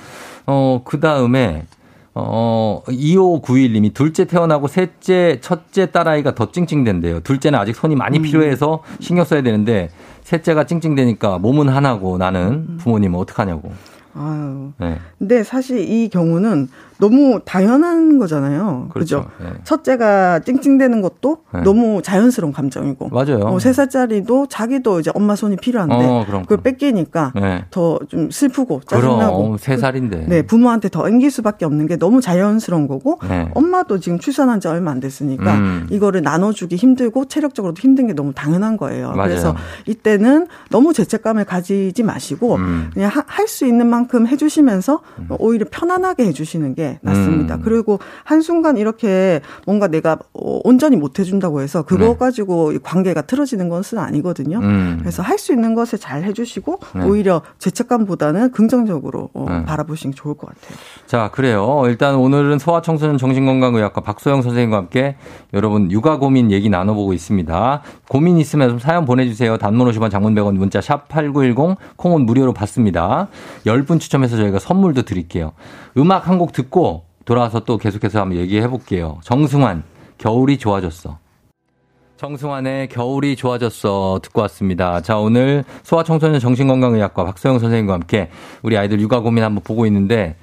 어, 0.47 0.81
그 0.83 0.99
다음에 0.99 1.67
어, 2.17 2.81
2591님이 2.87 3.93
둘째 3.93 4.23
태어나고 4.23 4.67
셋째, 4.67 5.39
첫째 5.41 5.91
딸아이가 5.91 6.33
더 6.33 6.49
찡찡댄대요. 6.49 7.19
둘째는 7.19 7.59
아직 7.59 7.75
손이 7.75 7.95
많이 7.95 8.19
음. 8.19 8.23
필요해서 8.23 8.83
신경 9.01 9.25
써야 9.25 9.41
되는데 9.41 9.89
셋째가 10.23 10.65
찡찡대니까 10.65 11.39
몸은 11.39 11.67
하나고 11.67 12.17
나는 12.17 12.65
음. 12.69 12.77
부모님은 12.79 13.19
어떡하냐고. 13.19 13.71
아유. 14.15 14.71
네. 14.79 14.97
근데 15.19 15.43
사실 15.43 15.79
이 15.79 16.07
경우는 16.07 16.69
너무 16.97 17.39
당연한 17.45 18.17
거잖아요. 18.19 18.89
그렇죠. 18.93 19.25
그죠? 19.25 19.31
네. 19.43 19.53
첫째가 19.63 20.39
찡찡대는 20.39 21.01
것도 21.01 21.37
네. 21.53 21.61
너무 21.61 22.01
자연스러운 22.01 22.53
감정이고. 22.53 23.09
맞아요. 23.09 23.39
어, 23.43 23.59
세 23.59 23.73
살짜리도 23.73 24.47
자기도 24.47 24.99
이제 24.99 25.11
엄마 25.13 25.35
손이 25.35 25.57
필요한데 25.57 25.95
어, 25.95 26.25
그걸 26.41 26.57
뺏기니까 26.61 27.33
네. 27.35 27.65
더좀 27.71 28.31
슬프고 28.31 28.81
짜증나고. 28.85 29.43
그럼, 29.43 29.57
세 29.57 29.77
살인데. 29.77 30.25
네, 30.27 30.41
부모한테 30.41 30.89
더 30.89 31.07
앵길 31.07 31.31
수밖에 31.31 31.65
없는 31.65 31.87
게 31.87 31.97
너무 31.97 32.21
자연스러운 32.21 32.87
거고. 32.87 33.19
네. 33.27 33.49
엄마도 33.55 33.99
지금 33.99 34.19
출산한 34.19 34.59
지 34.59 34.67
얼마 34.67 34.91
안 34.91 34.99
됐으니까 34.99 35.53
음. 35.55 35.87
이거를 35.89 36.21
나눠주기 36.21 36.75
힘들고 36.75 37.25
체력적으로도 37.25 37.79
힘든 37.81 38.07
게 38.07 38.13
너무 38.13 38.33
당연한 38.33 38.77
거예요. 38.77 39.11
맞아요. 39.11 39.29
그래서 39.29 39.55
이때는 39.85 40.47
너무 40.69 40.93
죄책감을 40.93 41.45
가지지 41.45 42.03
마시고 42.03 42.55
음. 42.55 42.89
그냥 42.93 43.11
할 43.13 43.45
수 43.45 43.65
있는 43.67 43.85
만큼 43.87 44.25
해주시면서 44.27 45.01
음. 45.19 45.27
오히려 45.37 45.67
편안하게 45.69 46.25
해주시는 46.25 46.73
게 46.73 46.84
낫습니다. 47.01 47.55
음. 47.55 47.61
그리고 47.63 47.99
한순간 48.23 48.77
이렇게 48.77 49.41
뭔가 49.65 49.87
내가 49.87 50.17
어, 50.33 50.59
온전히 50.63 50.95
못 50.97 51.19
해준다고 51.19 51.61
해서 51.61 51.83
그거 51.83 52.05
네. 52.05 52.17
가지고 52.17 52.73
관계가 52.83 53.21
틀어지는 53.23 53.69
것은 53.69 53.97
아니거든요. 53.99 54.59
음. 54.59 54.97
그래서 54.99 55.21
할 55.23 55.35
수 55.35 55.51
있는 55.53 55.75
것을 55.75 55.99
잘 55.99 56.23
해주시고 56.23 56.79
네. 56.95 57.03
오히려 57.05 57.41
죄책감보다는 57.59 58.51
긍정적으로 58.51 59.29
어, 59.33 59.45
네. 59.49 59.65
바라보시는 59.65 60.13
게 60.13 60.17
좋을 60.21 60.35
것 60.35 60.47
같아요. 60.47 60.77
자, 61.07 61.29
그래요. 61.33 61.83
일단 61.85 62.15
오늘은 62.15 62.57
소아청소년 62.59 63.17
정신건강의학과 63.17 64.01
박소영 64.01 64.41
선생님과 64.41 64.77
함께 64.77 65.17
여러분 65.53 65.91
육아 65.91 66.17
고민 66.17 66.51
얘기 66.51 66.69
나눠보고 66.69 67.13
있습니다. 67.13 67.81
고민 68.07 68.37
있으면 68.37 68.69
좀 68.69 68.79
사연 68.79 69.05
보내주세요. 69.05 69.57
단문 69.57 69.87
50원 69.91 70.09
장문 70.09 70.33
100원 70.35 70.55
문자 70.57 70.79
샵 70.81 71.07
8910 71.09 71.77
콩은 71.97 72.25
무료로 72.25 72.53
받습니다. 72.53 73.27
10분 73.65 73.99
추첨해서 73.99 74.37
저희가 74.37 74.59
선물도 74.59 75.03
드릴게요. 75.03 75.51
음악 75.97 76.27
한 76.27 76.35
곡 76.35 76.51
듣고 76.51 76.74
돌아와서 77.25 77.61
또 77.61 77.77
계속해서 77.77 78.21
한번 78.21 78.37
얘기해 78.37 78.67
볼게요. 78.67 79.19
정승환, 79.23 79.83
겨울이 80.17 80.57
좋아졌어. 80.57 81.17
정승환의 82.17 82.89
겨울이 82.89 83.35
좋아졌어 83.35 84.19
듣고 84.23 84.41
왔습니다. 84.41 85.01
자, 85.01 85.17
오늘 85.17 85.63
소아청소년 85.83 86.39
정신건강의학과 86.39 87.25
박소영 87.25 87.59
선생님과 87.59 87.93
함께 87.93 88.29
우리 88.61 88.77
아이들 88.77 88.99
육아 89.01 89.19
고민 89.19 89.43
한번 89.43 89.63
보고 89.63 89.85
있는데 89.85 90.35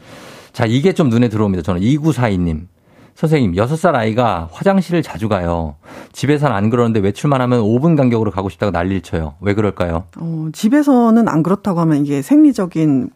자, 0.52 0.66
이게 0.66 0.92
좀 0.92 1.08
눈에 1.08 1.28
들어옵니다. 1.28 1.62
저는 1.62 1.80
2942님. 1.80 2.66
선생님, 3.14 3.52
6살 3.52 3.94
아이가 3.94 4.48
화장실을 4.52 5.02
자주 5.02 5.28
가요. 5.28 5.76
집에서는 6.12 6.54
안 6.54 6.70
그러는데 6.70 7.00
외출만 7.00 7.40
하면 7.42 7.60
5분 7.60 7.96
간격으로 7.96 8.30
가고 8.30 8.48
싶다고 8.48 8.70
난리를 8.70 9.02
쳐요. 9.02 9.34
왜 9.40 9.54
그럴까요? 9.54 10.04
어, 10.16 10.48
집에서는 10.52 11.28
안 11.28 11.42
그렇다고 11.42 11.80
하면 11.80 12.04
이게 12.04 12.22
생리적인 12.22 13.10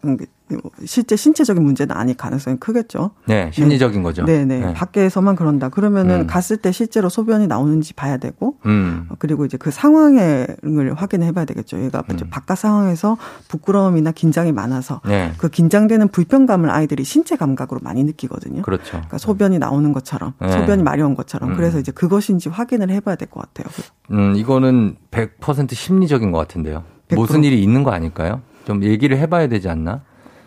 실제 0.85 1.17
신체적인 1.17 1.63
문제는 1.63 1.97
아닐 1.97 2.17
가능성이 2.17 2.57
크겠죠. 2.59 3.11
네, 3.27 3.51
심리적인 3.53 4.01
네. 4.01 4.03
거죠. 4.03 4.25
네네. 4.25 4.45
네. 4.45 4.67
네. 4.67 4.73
밖에서만 4.75 5.35
그런다. 5.35 5.69
그러면은 5.71 6.21
음. 6.21 6.27
갔을 6.27 6.57
때 6.57 6.71
실제로 6.73 7.09
소변이 7.09 7.47
나오는지 7.47 7.95
봐야 7.95 8.17
되고, 8.17 8.57
음. 8.67 9.09
그리고 9.19 9.45
이제 9.45 9.57
그 9.57 9.71
상황을 9.73 10.57
확인해 10.95 11.33
봐야 11.33 11.45
되겠죠. 11.45 11.83
얘가 11.83 12.05
음. 12.11 12.17
바깥 12.31 12.59
상황에서 12.59 13.17
부끄러움이나 13.49 14.13
긴장이 14.13 14.53
많아서 14.53 15.01
네. 15.05 15.33
그 15.39 15.49
긴장되는 15.49 16.09
불편감을 16.09 16.71
아이들이 16.71 17.03
신체 17.05 17.37
감각으로 17.37 17.81
많이 17.83 18.05
느끼거든요. 18.05 18.63
그렇죠. 18.63 18.91
그러니까 18.93 19.19
소변이 19.19 19.59
나오는 19.59 19.93
것처럼, 19.93 20.35
네. 20.41 20.53
소변이 20.53 20.83
마려운 20.83 21.15
것처럼. 21.15 21.51
음. 21.51 21.57
그래서 21.57 21.79
이제 21.81 21.91
그것인지 21.93 22.49
확인을 22.51 22.91
해 22.91 23.01
봐야 23.01 23.17
될 23.17 23.27
것 23.27 23.41
같아요. 23.53 23.67
음, 24.13 24.37
이거는 24.37 24.97
100% 25.11 25.75
심리적인 25.75 26.31
것 26.31 26.39
같은데요. 26.39 26.85
100%? 27.09 27.17
무슨 27.17 27.43
일이 27.43 27.61
있는 27.63 27.83
거 27.83 27.91
아닐까요? 27.91 28.41
좀 28.65 28.83
얘기를 28.85 29.17
해봐야 29.19 29.49
되지 29.49 29.69
않나? 29.69 30.03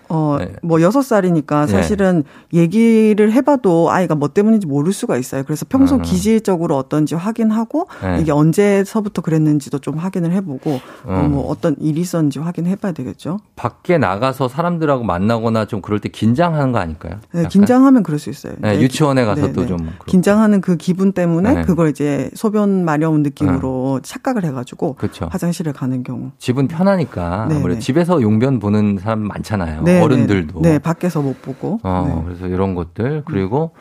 어, 0.09 0.37
네. 0.39 0.53
뭐 0.63 0.81
여섯 0.81 1.03
살이니까 1.03 1.67
네. 1.67 1.71
사실은 1.71 2.23
네. 2.51 2.61
얘기를 2.61 3.31
해봐도 3.31 3.91
아이가 3.91 4.15
뭐 4.15 4.29
때문인지 4.29 4.65
모를 4.65 4.91
수가 4.91 5.17
있어요. 5.17 5.43
그래서 5.43 5.65
평소 5.69 5.95
음. 5.95 6.01
기질적으로 6.01 6.75
어떤지 6.77 7.15
확인하고 7.15 7.87
네. 8.01 8.19
이게 8.19 8.31
언제서부터 8.31 9.21
그랬는지도 9.21 9.79
좀 9.79 9.97
확인을 9.97 10.31
해보고 10.31 10.71
음. 10.71 11.09
어, 11.09 11.27
뭐 11.29 11.47
어떤 11.49 11.75
일이 11.79 12.01
있었는지 12.01 12.39
확인해봐야 12.39 12.91
되겠죠. 12.91 13.39
밖에 13.55 13.99
나가서 13.99 14.47
사람들하고 14.47 15.03
만나거나 15.03 15.65
좀 15.65 15.81
그럴 15.81 15.99
때 15.99 16.09
긴장하는 16.09 16.71
거 16.71 16.79
아닐까요? 16.79 17.19
네, 17.31 17.47
긴장하면 17.47 18.01
그럴 18.01 18.17
수 18.17 18.31
있어요. 18.31 18.53
네, 18.57 18.81
유치원에 18.81 19.25
가서 19.25 19.47
네, 19.47 19.53
또좀 19.53 19.77
네. 19.77 19.89
긴장하는 20.07 20.61
그 20.61 20.75
기분 20.75 21.11
때문에 21.11 21.63
그걸 21.65 21.89
이제 21.89 22.31
소변 22.33 22.83
마려운 22.83 23.21
느낌으로 23.21 23.99
착각을 24.01 24.43
해가지고 24.43 24.95
그쵸. 24.95 25.27
화장실을 25.31 25.73
가는 25.73 26.03
경우. 26.03 26.31
집은 26.39 26.67
편하니까 26.67 27.47
아무래도 27.51 27.79
집에서 27.79 28.21
용변 28.21 28.59
보는 28.59 28.97
사람 29.01 29.19
많잖아요. 29.19 29.83
네. 29.83 29.99
네, 30.00 30.06
어른들도. 30.06 30.62
네, 30.62 30.79
밖에서 30.79 31.22
못 31.22 31.41
보고. 31.41 31.79
어, 31.84 32.06
네. 32.08 32.24
그래서 32.25 32.48
이런 32.48 32.75
것들. 32.75 33.24
그리고, 33.25 33.72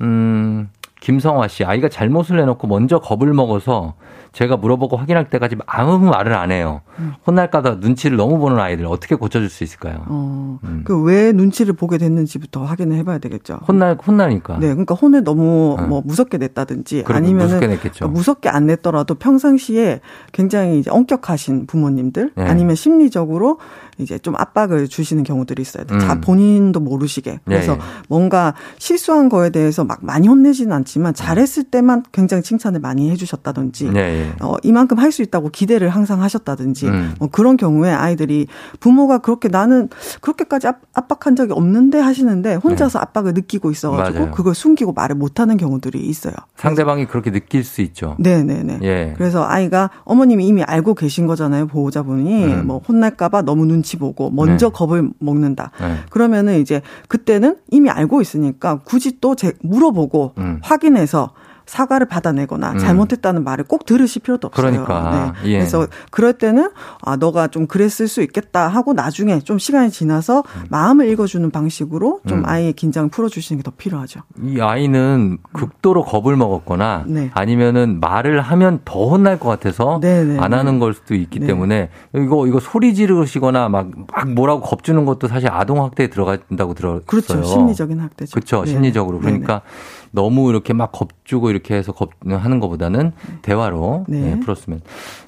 음, 0.00 0.68
김성화 1.00 1.48
씨, 1.48 1.64
아이가 1.64 1.88
잘못을 1.88 2.40
해놓고 2.40 2.66
먼저 2.68 2.98
겁을 3.00 3.32
먹어서 3.34 3.94
제가 4.32 4.56
물어보고 4.56 4.96
확인할 4.96 5.28
때까지 5.28 5.56
아무 5.66 5.98
말을 5.98 6.34
안 6.34 6.50
해요. 6.50 6.80
음. 6.98 7.12
혼날까봐 7.26 7.76
눈치를 7.80 8.16
너무 8.16 8.38
보는 8.38 8.58
아이들 8.58 8.86
어떻게 8.86 9.14
고쳐줄 9.14 9.50
수 9.50 9.62
있을까요? 9.62 10.04
어, 10.06 10.58
음. 10.64 10.82
그왜 10.84 11.32
눈치를 11.32 11.74
보게 11.74 11.98
됐는지부터 11.98 12.64
확인을 12.64 12.96
해봐야 12.96 13.18
되겠죠. 13.18 13.60
혼날 13.68 13.96
혼나니까. 14.06 14.58
네, 14.58 14.68
그러니까 14.68 14.94
혼을 14.94 15.22
너무 15.22 15.76
어. 15.78 15.82
뭐 15.82 16.02
무섭게 16.04 16.38
냈다든지 16.38 17.04
아니면 17.06 17.46
무섭게 17.46 17.66
냈겠죠. 17.66 18.08
무섭게 18.08 18.48
안 18.48 18.66
냈더라도 18.66 19.14
평상시에 19.14 20.00
굉장히 20.32 20.78
이제 20.78 20.90
엄격하신 20.90 21.66
부모님들 21.66 22.32
네. 22.34 22.44
아니면 22.44 22.74
심리적으로 22.74 23.58
이제 23.98 24.18
좀 24.18 24.34
압박을 24.36 24.88
주시는 24.88 25.24
경우들이 25.24 25.60
있어요. 25.60 25.84
음. 25.90 25.98
자 26.00 26.20
본인도 26.20 26.80
모르시게. 26.80 27.40
그래서 27.44 27.74
네. 27.74 27.80
뭔가 28.08 28.54
실수한 28.78 29.28
거에 29.28 29.50
대해서 29.50 29.84
막 29.84 29.98
많이 30.02 30.26
혼내지는 30.26 30.72
않지만 30.72 31.12
잘했을 31.12 31.64
때만 31.64 32.04
굉장히 32.12 32.42
칭찬을 32.42 32.80
많이 32.80 33.10
해주셨다든지. 33.10 33.90
네. 33.90 34.21
예. 34.22 34.32
어, 34.40 34.56
이만큼 34.62 34.98
할 34.98 35.12
수 35.12 35.20
있다고 35.22 35.50
기대를 35.50 35.90
항상 35.90 36.22
하셨다든지 36.22 36.86
음. 36.88 37.14
뭐 37.18 37.28
그런 37.30 37.58
경우에 37.58 37.90
아이들이 37.90 38.46
부모가 38.80 39.18
그렇게 39.18 39.48
나는 39.48 39.90
그렇게까지 40.22 40.68
압, 40.68 40.80
박한 41.06 41.36
적이 41.36 41.52
없는데 41.52 42.00
하시는데 42.00 42.54
혼자서 42.54 42.98
네. 42.98 43.02
압박을 43.02 43.34
느끼고 43.34 43.70
있어가지고 43.70 44.18
맞아요. 44.18 44.30
그걸 44.32 44.54
숨기고 44.54 44.92
말을 44.94 45.16
못하는 45.16 45.58
경우들이 45.58 46.00
있어요. 46.00 46.32
상대방이 46.56 47.04
그렇게 47.06 47.30
느낄 47.30 47.62
수 47.62 47.82
있죠. 47.82 48.16
네네네. 48.20 48.78
예. 48.82 49.14
그래서 49.18 49.44
아이가 49.46 49.90
어머님이 50.04 50.46
이미 50.46 50.62
알고 50.62 50.94
계신 50.94 51.26
거잖아요 51.26 51.66
보호자분이 51.66 52.44
음. 52.46 52.66
뭐 52.66 52.78
혼날까봐 52.78 53.42
너무 53.42 53.66
눈치 53.66 53.98
보고 53.98 54.30
먼저 54.30 54.68
네. 54.68 54.72
겁을 54.72 55.10
먹는다. 55.18 55.72
네. 55.78 55.96
그러면은 56.08 56.58
이제 56.58 56.80
그때는 57.08 57.56
이미 57.70 57.90
알고 57.90 58.22
있으니까 58.22 58.78
굳이 58.84 59.20
또 59.20 59.34
제, 59.34 59.52
물어보고 59.60 60.32
음. 60.38 60.58
확인해서 60.62 61.32
사과를 61.72 62.06
받아내거나 62.06 62.72
음. 62.72 62.78
잘못했다는 62.78 63.44
말을 63.44 63.64
꼭 63.64 63.86
들으실 63.86 64.20
필요도 64.20 64.48
없어요. 64.48 64.70
그러니까. 64.70 65.32
네. 65.42 65.52
예. 65.52 65.58
그래서 65.58 65.86
그럴 66.10 66.34
때는 66.34 66.70
아 67.00 67.16
너가 67.16 67.48
좀 67.48 67.66
그랬을 67.66 68.08
수 68.08 68.20
있겠다 68.20 68.68
하고 68.68 68.92
나중에 68.92 69.40
좀 69.40 69.58
시간이 69.58 69.90
지나서 69.90 70.40
음. 70.40 70.66
마음을 70.68 71.08
읽어주는 71.08 71.50
방식으로 71.50 72.20
좀 72.28 72.40
음. 72.40 72.46
아이의 72.46 72.74
긴장을 72.74 73.08
풀어주시는 73.08 73.60
게 73.60 73.62
더 73.62 73.70
필요하죠. 73.76 74.22
이 74.42 74.60
아이는 74.60 75.38
극도로 75.52 76.02
겁을 76.04 76.34
먹었거나 76.36 77.04
네. 77.06 77.30
아니면은 77.32 78.00
말을 78.00 78.40
하면 78.40 78.80
더 78.84 79.08
혼날 79.08 79.38
것 79.38 79.48
같아서 79.48 80.00
네네. 80.02 80.34
네, 80.34 80.38
안 80.40 80.52
하는 80.52 80.74
네. 80.74 80.78
걸 80.80 80.94
수도 80.94 81.14
있기 81.14 81.38
네. 81.38 81.46
때문에 81.46 81.90
이거 82.16 82.48
이거 82.48 82.58
소리 82.58 82.92
지르시거나 82.92 83.68
막, 83.68 83.88
막 84.12 84.28
뭐라고 84.32 84.60
겁주는 84.62 85.04
것도 85.04 85.28
사실 85.28 85.48
아동 85.48 85.82
학대에 85.84 86.08
들어간다고 86.08 86.74
들었어요. 86.74 87.02
그렇죠. 87.06 87.44
심리적인 87.44 88.00
학대죠. 88.00 88.32
그렇죠. 88.34 88.66
심리적으로 88.66 89.20
그러니까. 89.20 89.62
네네. 89.62 90.01
너무 90.12 90.50
이렇게 90.50 90.72
막 90.72 90.92
겁주고 90.92 91.50
이렇게 91.50 91.74
해서 91.74 91.92
겁 91.92 92.10
하는 92.24 92.60
것보다는 92.60 93.12
대화로 93.42 94.04
네. 94.08 94.20
네, 94.20 94.40
풀었으면. 94.40 94.80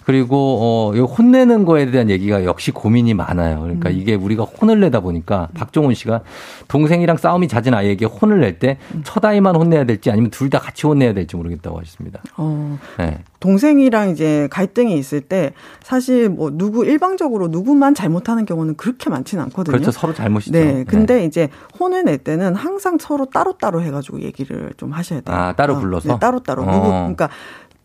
그리고 0.04 0.92
어 0.92 0.92
혼내는 1.04 1.64
거에 1.64 1.90
대한 1.90 2.10
얘기가 2.10 2.44
역시 2.44 2.70
고민이 2.70 3.14
많아요. 3.14 3.60
그러니까 3.60 3.88
음. 3.90 3.94
이게 3.96 4.14
우리가 4.14 4.44
혼을 4.44 4.80
내다 4.80 5.00
보니까 5.00 5.48
박종훈 5.54 5.94
씨가 5.94 6.20
동생이랑 6.68 7.16
싸움이 7.16 7.48
잦은 7.48 7.74
아이에게 7.74 8.06
혼을 8.06 8.40
낼때 8.40 8.78
음. 8.94 9.02
첫 9.04 9.24
아이만 9.24 9.56
혼내야 9.56 9.84
될지 9.84 10.10
아니면 10.10 10.30
둘 10.30 10.44
다 10.54 10.60
같이 10.60 10.86
혼내야 10.86 11.14
될지 11.14 11.34
모르겠다고 11.34 11.80
하셨습니다. 11.80 12.20
어. 12.36 12.78
네. 12.98 13.18
동생이랑 13.40 14.10
이제 14.10 14.46
갈등이 14.52 14.96
있을 14.96 15.20
때 15.20 15.52
사실 15.82 16.28
뭐 16.28 16.50
누구 16.52 16.84
일방적으로 16.86 17.48
누구만 17.48 17.94
잘못하는 17.94 18.44
경우는 18.46 18.76
그렇게 18.76 19.10
많지는 19.10 19.42
않거든요. 19.44 19.72
그렇죠. 19.72 19.90
서로 19.90 20.14
잘못이죠. 20.14 20.52
네. 20.52 20.84
근데 20.84 21.16
네. 21.16 21.24
이제 21.24 21.48
혼을 21.80 22.04
낼 22.04 22.18
때는 22.18 22.54
항상 22.54 22.98
서로 22.98 23.26
따로따로 23.26 23.82
해가지고 23.82 24.20
얘기를 24.20 24.72
좀 24.76 24.92
하셔야 24.92 25.20
돼요. 25.22 25.36
아, 25.36 25.52
따로 25.54 25.74
어, 25.74 25.78
불러서? 25.80 26.08
네, 26.12 26.18
따로따로. 26.20 26.62
어. 26.62 26.66
누구, 26.72 26.88
그러니까 26.88 27.28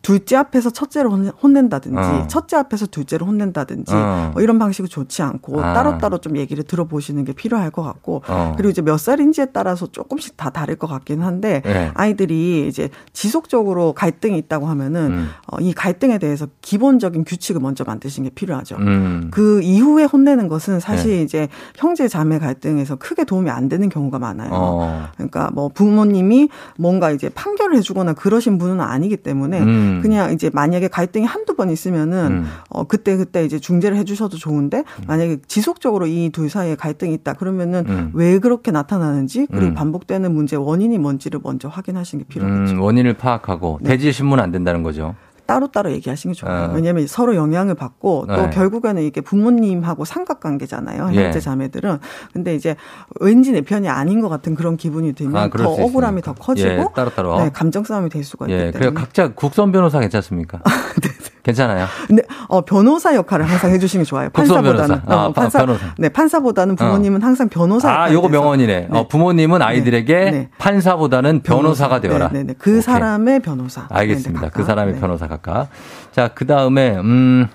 둘째 0.02 0.38
앞에서 0.38 0.70
첫째를 0.70 1.12
혼낸다든지 1.12 1.98
어. 1.98 2.28
첫째 2.28 2.56
앞에서 2.56 2.86
둘째를 2.86 3.28
혼낸다든지 3.28 3.94
어. 3.94 4.32
뭐 4.34 4.42
이런 4.42 4.58
방식은 4.58 4.88
좋지 4.90 5.22
않고 5.22 5.62
아. 5.62 5.74
따로따로 5.74 6.20
좀 6.20 6.38
얘기를 6.38 6.64
들어보시는 6.64 7.26
게 7.26 7.34
필요할 7.34 7.70
것 7.70 7.84
같고 7.84 8.24
어. 8.28 8.54
그리고 8.56 8.70
이제 8.70 8.82
몇 8.82 8.98
살인지에 8.98 9.48
따라서 9.48 9.88
조금씩 9.88 10.38
다 10.38 10.50
다를 10.52 10.78
것 10.78 10.88
같긴 10.88 11.22
한데 11.22 11.62
네. 11.66 11.92
아이들이 11.96 12.68
이제 12.68 12.90
지속적으로 13.12 13.94
갈등이 13.94 14.38
있다고 14.38 14.68
하면은 14.68 15.12
음. 15.12 15.30
어, 15.48 15.58
이 15.60 15.74
갈등에 15.74 16.18
대해서 16.18 16.48
기본적인 16.62 17.26
규칙을 17.26 17.60
먼저 17.62 17.84
만드시는 17.84 18.30
게 18.30 18.36
필요하죠. 18.36 18.78
음. 18.78 19.28
그 19.32 19.62
이후에 19.62 20.06
혼내는 20.06 20.48
것은 20.48 20.80
사실 20.80 21.18
네. 21.18 21.22
이제 21.24 21.50
형제 21.76 22.08
자매 22.08 22.40
갈등에서 22.40 22.96
크게 22.96 23.26
도움이 23.26 23.50
안 23.50 23.68
되는 23.68 23.90
경우가 23.90 24.18
많아요. 24.18 24.50
어. 24.54 25.08
그러니까 25.16 25.50
뭐 25.54 25.68
부모님이 25.68 26.50
뭔가 26.78 27.12
이제 27.12 27.28
판결을 27.30 27.76
해주거나 27.78 28.14
그러신 28.14 28.58
분은 28.58 28.80
아니기 28.80 29.18
때문에 29.18 29.60
음. 29.60 29.89
음. 29.90 30.02
그냥 30.02 30.32
이제 30.34 30.50
만약에 30.54 30.88
갈등이 30.88 31.26
한두 31.26 31.56
번 31.56 31.70
있으면은 31.70 32.28
음. 32.28 32.46
어 32.70 32.84
그때 32.86 33.18
그때 33.18 33.44
이제 33.44 33.60
중재를 33.60 33.98
해 33.98 34.04
주셔도 34.04 34.38
좋은데 34.38 34.80
음. 34.80 35.04
만약에 35.08 35.38
지속적으로 35.48 36.08
이 36.08 36.30
둘 36.32 36.50
사이에 36.50 36.76
갈등이 36.76 37.14
있다 37.16 37.34
그러면은 37.34 37.86
음. 37.88 38.12
왜 38.14 38.40
그렇게 38.40 38.72
나타나는지 38.72 39.48
그리고 39.50 39.68
음. 39.68 39.74
반복되는 39.74 40.34
문제 40.34 40.56
원인이 40.56 40.98
뭔지를 41.00 41.40
먼저 41.44 41.68
확인하시는 41.68 42.24
게 42.24 42.28
필요하죠. 42.28 42.82
원인을 42.82 43.14
파악하고 43.16 43.80
네. 43.82 43.90
대지 43.90 44.12
신문 44.12 44.40
안 44.40 44.52
된다는 44.52 44.84
거죠. 44.84 45.16
따로따로 45.50 45.92
얘기하시는 45.94 46.34
게 46.34 46.40
좋아요. 46.40 46.70
어. 46.70 46.74
왜냐하면 46.76 47.08
서로 47.08 47.36
영향을 47.36 47.74
받고 47.74 48.28
또 48.28 48.36
네. 48.36 48.50
결국에는 48.52 49.02
이게 49.02 49.20
부모님하고 49.20 50.06
삼각관계잖아요. 50.06 51.06
형제 51.06 51.32
예. 51.36 51.40
자매들은. 51.40 51.98
근데 52.34 52.54
이제 52.54 52.76
왠지 53.20 53.52
내 53.52 53.62
편이 53.62 53.90
아닌 53.90 54.22
것 54.22 54.30
같은 54.30 54.54
그런 54.54 54.78
기분이 54.78 55.14
들면 55.14 55.36
아, 55.36 55.50
더 55.50 55.72
억울함이 55.72 56.22
더 56.22 56.34
커지고 56.34 56.70
예, 56.70 56.86
따로따로. 56.96 57.42
네, 57.42 57.50
감정 57.52 57.84
싸움이 57.84 58.10
될 58.10 58.24
수가 58.24 58.48
예, 58.50 58.68
있기 58.68 58.80
때문에. 58.80 58.94
각자 58.94 59.34
국선 59.34 59.72
변호사 59.72 60.00
괜찮습니까? 60.00 60.60
네, 61.02 61.10
네. 61.10 61.19
괜찮아요. 61.44 61.86
근데 62.08 62.24
어, 62.48 62.62
변호사 62.62 63.16
역할을 63.16 63.46
항상 63.46 63.72
해주시는 63.72 64.04
게 64.04 64.10
좋아요. 64.10 64.30
판사보다는. 64.30 65.02
아, 65.08 65.16
어, 65.16 65.32
판사, 65.32 65.60
변호사. 65.60 65.94
네, 65.98 66.10
판사보다는 66.10 66.76
부모님은 66.76 67.24
어. 67.24 67.26
항상 67.26 67.50
변호사. 67.50 67.90
아, 67.90 68.12
요거 68.12 68.30
명언이네. 68.30 68.88
네. 68.90 68.98
어, 68.98 69.08
부모님은 69.08 69.62
아이들에게 69.62 70.16
네. 70.16 70.32
네. 70.32 70.50
판사보다는 70.58 71.42
변호사가 71.42 72.02
되어라. 72.02 72.30
네, 72.30 72.40
네, 72.40 72.48
네. 72.48 72.54
그 72.58 72.72
오케이. 72.72 72.82
사람의 72.82 73.40
변호사. 73.42 73.88
알겠습니다. 73.90 74.50
그 74.50 74.64
사람의 74.64 75.00
변호사 75.00 75.28
각각. 75.28 75.70
자, 76.12 76.30
그 76.34 76.46
다음에, 76.46 76.98
음, 76.98 77.48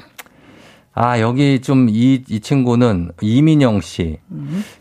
아, 0.97 1.21
여기 1.21 1.61
좀 1.61 1.89
이, 1.91 2.23
이 2.29 2.39
친구는 2.41 3.11
이민영 3.21 3.81
씨. 3.81 4.19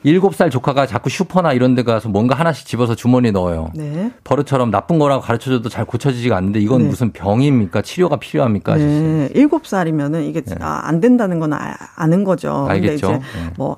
일곱 0.03 0.35
살 0.35 0.51
조카가 0.51 0.85
자꾸 0.85 1.09
슈퍼나 1.09 1.53
이런 1.53 1.73
데 1.73 1.81
가서 1.81 2.07
뭔가 2.07 2.35
하나씩 2.35 2.67
집어서 2.67 2.93
주머니에 2.93 3.31
넣어요. 3.31 3.71
네. 3.73 4.11
버릇처럼 4.23 4.69
나쁜 4.69 4.99
거라고 4.99 5.23
가르쳐 5.23 5.49
줘도 5.49 5.69
잘 5.69 5.85
고쳐지지가 5.85 6.37
않는데 6.37 6.59
이건 6.59 6.83
네. 6.83 6.87
무슨 6.89 7.11
병입니까? 7.11 7.81
치료가 7.81 8.17
필요합니까? 8.17 8.75
네. 8.75 9.29
일곱 9.33 9.65
살이면은 9.65 10.25
이게 10.25 10.41
네. 10.41 10.53
아, 10.59 10.81
안 10.83 10.99
된다는 10.99 11.39
건 11.39 11.53
아, 11.53 11.75
아는 11.95 12.23
거죠. 12.23 12.67
알겠죠. 12.69 13.07
근데 13.07 13.25
이제 13.25 13.39
네. 13.39 13.53
뭐 13.57 13.77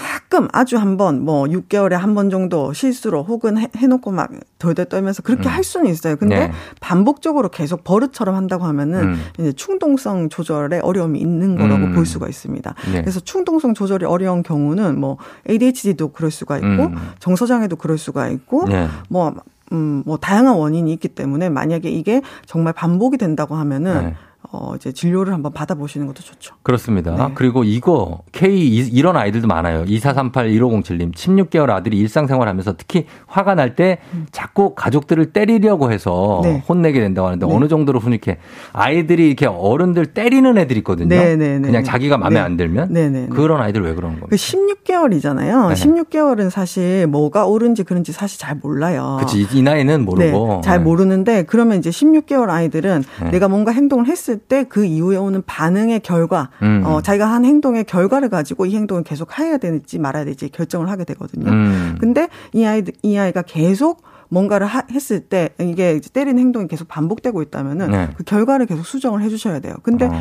가끔 0.00 0.48
아주 0.52 0.76
한 0.78 0.96
번, 0.96 1.24
뭐 1.24 1.44
6개월에 1.44 1.92
한 1.92 2.14
번 2.14 2.30
정도 2.30 2.72
실수로 2.72 3.22
혹은 3.22 3.58
해, 3.58 3.68
해놓고 3.76 4.10
막 4.10 4.30
덜덜 4.58 4.86
떨면서 4.86 5.22
그렇게 5.22 5.48
음. 5.48 5.52
할 5.52 5.62
수는 5.62 5.90
있어요. 5.90 6.16
근데 6.16 6.48
네. 6.48 6.52
반복적으로 6.80 7.50
계속 7.50 7.84
버릇처럼 7.84 8.34
한다고 8.34 8.64
하면은 8.64 9.00
음. 9.00 9.20
이제 9.38 9.52
충동성 9.52 10.28
조절에 10.28 10.80
어려움이 10.80 11.20
있는 11.20 11.56
거라고 11.56 11.84
음. 11.86 11.92
볼 11.94 12.06
수가 12.06 12.28
있습니다. 12.28 12.74
네. 12.92 13.00
그래서 13.02 13.20
충동성 13.20 13.74
조절이 13.74 14.06
어려운 14.06 14.42
경우는 14.42 14.98
뭐 14.98 15.18
ADHD도 15.48 16.12
그럴 16.12 16.30
수가 16.30 16.56
있고 16.56 16.66
음. 16.66 16.96
정서장애도 17.18 17.76
그럴 17.76 17.98
수가 17.98 18.28
있고 18.28 18.66
네. 18.66 18.88
뭐 19.08 19.34
음, 19.72 20.02
뭐 20.04 20.16
다양한 20.16 20.56
원인이 20.56 20.92
있기 20.94 21.08
때문에 21.08 21.48
만약에 21.48 21.88
이게 21.90 22.22
정말 22.46 22.72
반복이 22.72 23.18
된다고 23.18 23.54
하면은 23.54 24.06
네. 24.06 24.14
어, 24.52 24.74
이제 24.74 24.90
진료를 24.90 25.32
한번 25.32 25.52
받아보시는 25.52 26.08
것도 26.08 26.22
좋죠. 26.22 26.56
그렇습니다. 26.64 27.14
네. 27.14 27.32
그리고 27.36 27.62
이거 27.62 28.22
K 28.32 28.58
이런 28.68 29.16
아이들도 29.16 29.46
많아요. 29.46 29.84
2438-1507님 29.84 31.14
16개월 31.14 31.70
아들이 31.70 31.98
일상생활 31.98 32.48
하면서 32.48 32.74
특히 32.76 33.06
화가 33.28 33.54
날때 33.54 33.98
음. 34.12 34.26
자꾸 34.32 34.74
가족들을 34.74 35.26
때리려고 35.26 35.92
해서 35.92 36.40
네. 36.42 36.64
혼내게 36.68 36.98
된다고 36.98 37.28
하는데 37.28 37.46
네. 37.46 37.54
어느 37.54 37.68
정도로 37.68 38.00
훈육해 38.00 38.38
아이들이 38.72 39.28
이렇게 39.28 39.46
어른들 39.46 40.06
때리는 40.06 40.58
애들 40.58 40.76
있거든요. 40.78 41.08
네, 41.08 41.36
네, 41.36 41.60
네, 41.60 41.66
그냥 41.66 41.84
자기가 41.84 42.18
마음에 42.18 42.40
안 42.40 42.56
들면 42.56 43.30
그런 43.30 43.60
아이들 43.60 43.82
왜 43.82 43.94
그러는 43.94 44.18
겁니까? 44.18 44.30
그 44.30 44.36
16개월이잖아요. 44.36 45.72
16개월은 45.74 46.50
사실 46.50 47.06
뭐가 47.06 47.46
옳은지 47.46 47.84
그런지 47.84 48.10
사실 48.10 48.40
잘 48.40 48.58
몰라요. 48.60 49.18
그렇지. 49.20 49.46
이 49.52 49.62
나이는 49.62 50.04
모르고. 50.04 50.60
잘 50.64 50.80
모르는데 50.80 51.44
그러면 51.44 51.78
이제 51.78 51.90
16개월 51.90 52.50
아이들은 52.50 53.04
내가 53.30 53.46
뭔가 53.46 53.70
행동을 53.70 54.06
했을 54.06 54.39
때 54.48 54.64
그 54.64 54.84
이후에 54.84 55.16
오는 55.16 55.42
반응의 55.46 56.00
결과, 56.00 56.50
음. 56.62 56.82
어, 56.84 57.00
자기가 57.02 57.26
한 57.26 57.44
행동의 57.44 57.84
결과를 57.84 58.28
가지고 58.28 58.66
이 58.66 58.74
행동을 58.74 59.02
계속 59.04 59.38
해야 59.38 59.58
되는지 59.58 59.98
말아야 59.98 60.24
될지 60.24 60.48
결정을 60.48 60.88
하게 60.90 61.04
되거든요. 61.04 61.50
음. 61.50 61.96
근데 62.00 62.28
이 62.52 62.64
아이, 62.64 62.82
이 63.02 63.16
아이가 63.16 63.42
계속 63.42 64.02
뭔가를 64.30 64.66
하, 64.66 64.82
했을 64.90 65.20
때 65.20 65.50
이게 65.58 66.00
때리는 66.00 66.38
행동이 66.38 66.68
계속 66.68 66.88
반복되고 66.88 67.42
있다면은 67.42 67.90
네. 67.90 68.08
그 68.16 68.24
결과를 68.24 68.66
계속 68.66 68.86
수정을 68.86 69.22
해주셔야 69.22 69.58
돼요. 69.58 69.74
근데 69.82 70.06
어. 70.06 70.12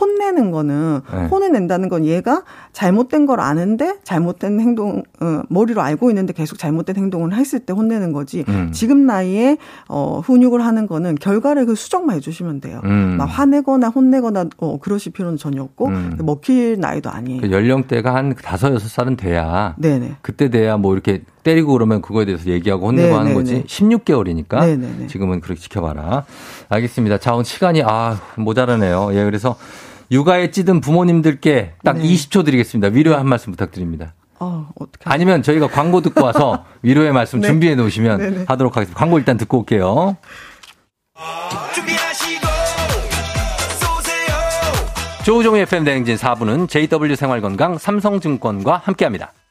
혼내는 0.00 0.50
거는 0.52 1.00
네. 1.12 1.26
혼을 1.26 1.52
낸다는 1.52 1.88
건 1.88 2.04
얘가 2.04 2.44
잘못된 2.72 3.26
걸 3.26 3.40
아는데 3.40 3.98
잘못된 4.04 4.60
행동 4.60 5.02
어, 5.20 5.42
머리로 5.48 5.82
알고 5.82 6.10
있는데 6.10 6.32
계속 6.32 6.58
잘못된 6.58 6.96
행동을 6.96 7.34
했을 7.34 7.58
때 7.60 7.72
혼내는 7.72 8.12
거지. 8.12 8.44
음. 8.48 8.70
지금 8.72 9.04
나이에 9.04 9.58
어, 9.88 10.20
훈육을 10.24 10.64
하는 10.64 10.86
거는 10.86 11.16
결과를 11.16 11.66
그 11.66 11.74
수정만 11.74 12.16
해주시면 12.16 12.60
돼요. 12.60 12.80
음. 12.84 13.16
막 13.18 13.24
화내거나 13.24 13.88
혼내거나 13.88 14.46
어, 14.58 14.78
그러실 14.78 15.12
필요는 15.12 15.36
전혀 15.36 15.62
없고 15.62 15.88
음. 15.88 16.18
먹힐 16.20 16.78
나이도 16.78 17.10
아니에요. 17.10 17.40
그 17.40 17.50
연령대가 17.50 18.14
한 18.14 18.34
다섯 18.34 18.72
여섯 18.72 18.88
살은 18.88 19.16
돼야 19.16 19.74
네네. 19.78 20.16
그때 20.22 20.50
돼야 20.50 20.76
뭐 20.76 20.92
이렇게 20.92 21.22
때리고 21.46 21.74
그러면 21.74 22.02
그거에 22.02 22.24
대해서 22.24 22.50
얘기하고 22.50 22.88
혼내고 22.88 23.06
네네네. 23.06 23.18
하는 23.18 23.34
거지. 23.34 23.62
16개월이니까 23.62 24.58
네네네. 24.58 25.06
지금은 25.06 25.40
그렇게 25.40 25.60
지켜봐라. 25.60 26.24
알겠습니다. 26.68 27.18
자, 27.18 27.34
오늘 27.34 27.44
시간이 27.44 27.84
아 27.84 28.20
모자라네요. 28.34 29.10
예, 29.12 29.22
그래서 29.22 29.56
육아에 30.10 30.50
찌든 30.50 30.80
부모님들께 30.80 31.74
딱 31.84 31.98
네. 31.98 32.02
20초 32.02 32.44
드리겠습니다. 32.44 32.88
위로의 32.92 33.16
한 33.16 33.28
말씀 33.28 33.52
부탁드립니다. 33.52 34.14
어, 34.40 34.68
어떻게 34.74 35.08
아니면 35.08 35.42
저희가 35.44 35.68
광고 35.68 36.00
듣고 36.00 36.24
와서 36.24 36.64
위로의 36.82 37.12
말씀 37.12 37.40
네. 37.40 37.46
준비해 37.46 37.76
놓으시면 37.76 38.18
네네. 38.18 38.44
하도록 38.48 38.76
하겠습니다. 38.76 38.98
광고 38.98 39.18
일단 39.18 39.36
듣고 39.36 39.60
올게요. 39.60 40.16
조우종의 45.24 45.62
FM 45.62 45.84
대행진 45.84 46.16
4부는 46.16 46.68
JW 46.68 47.14
생활건강 47.14 47.78
삼성증권과 47.78 48.82
함께합니다. 48.84 49.32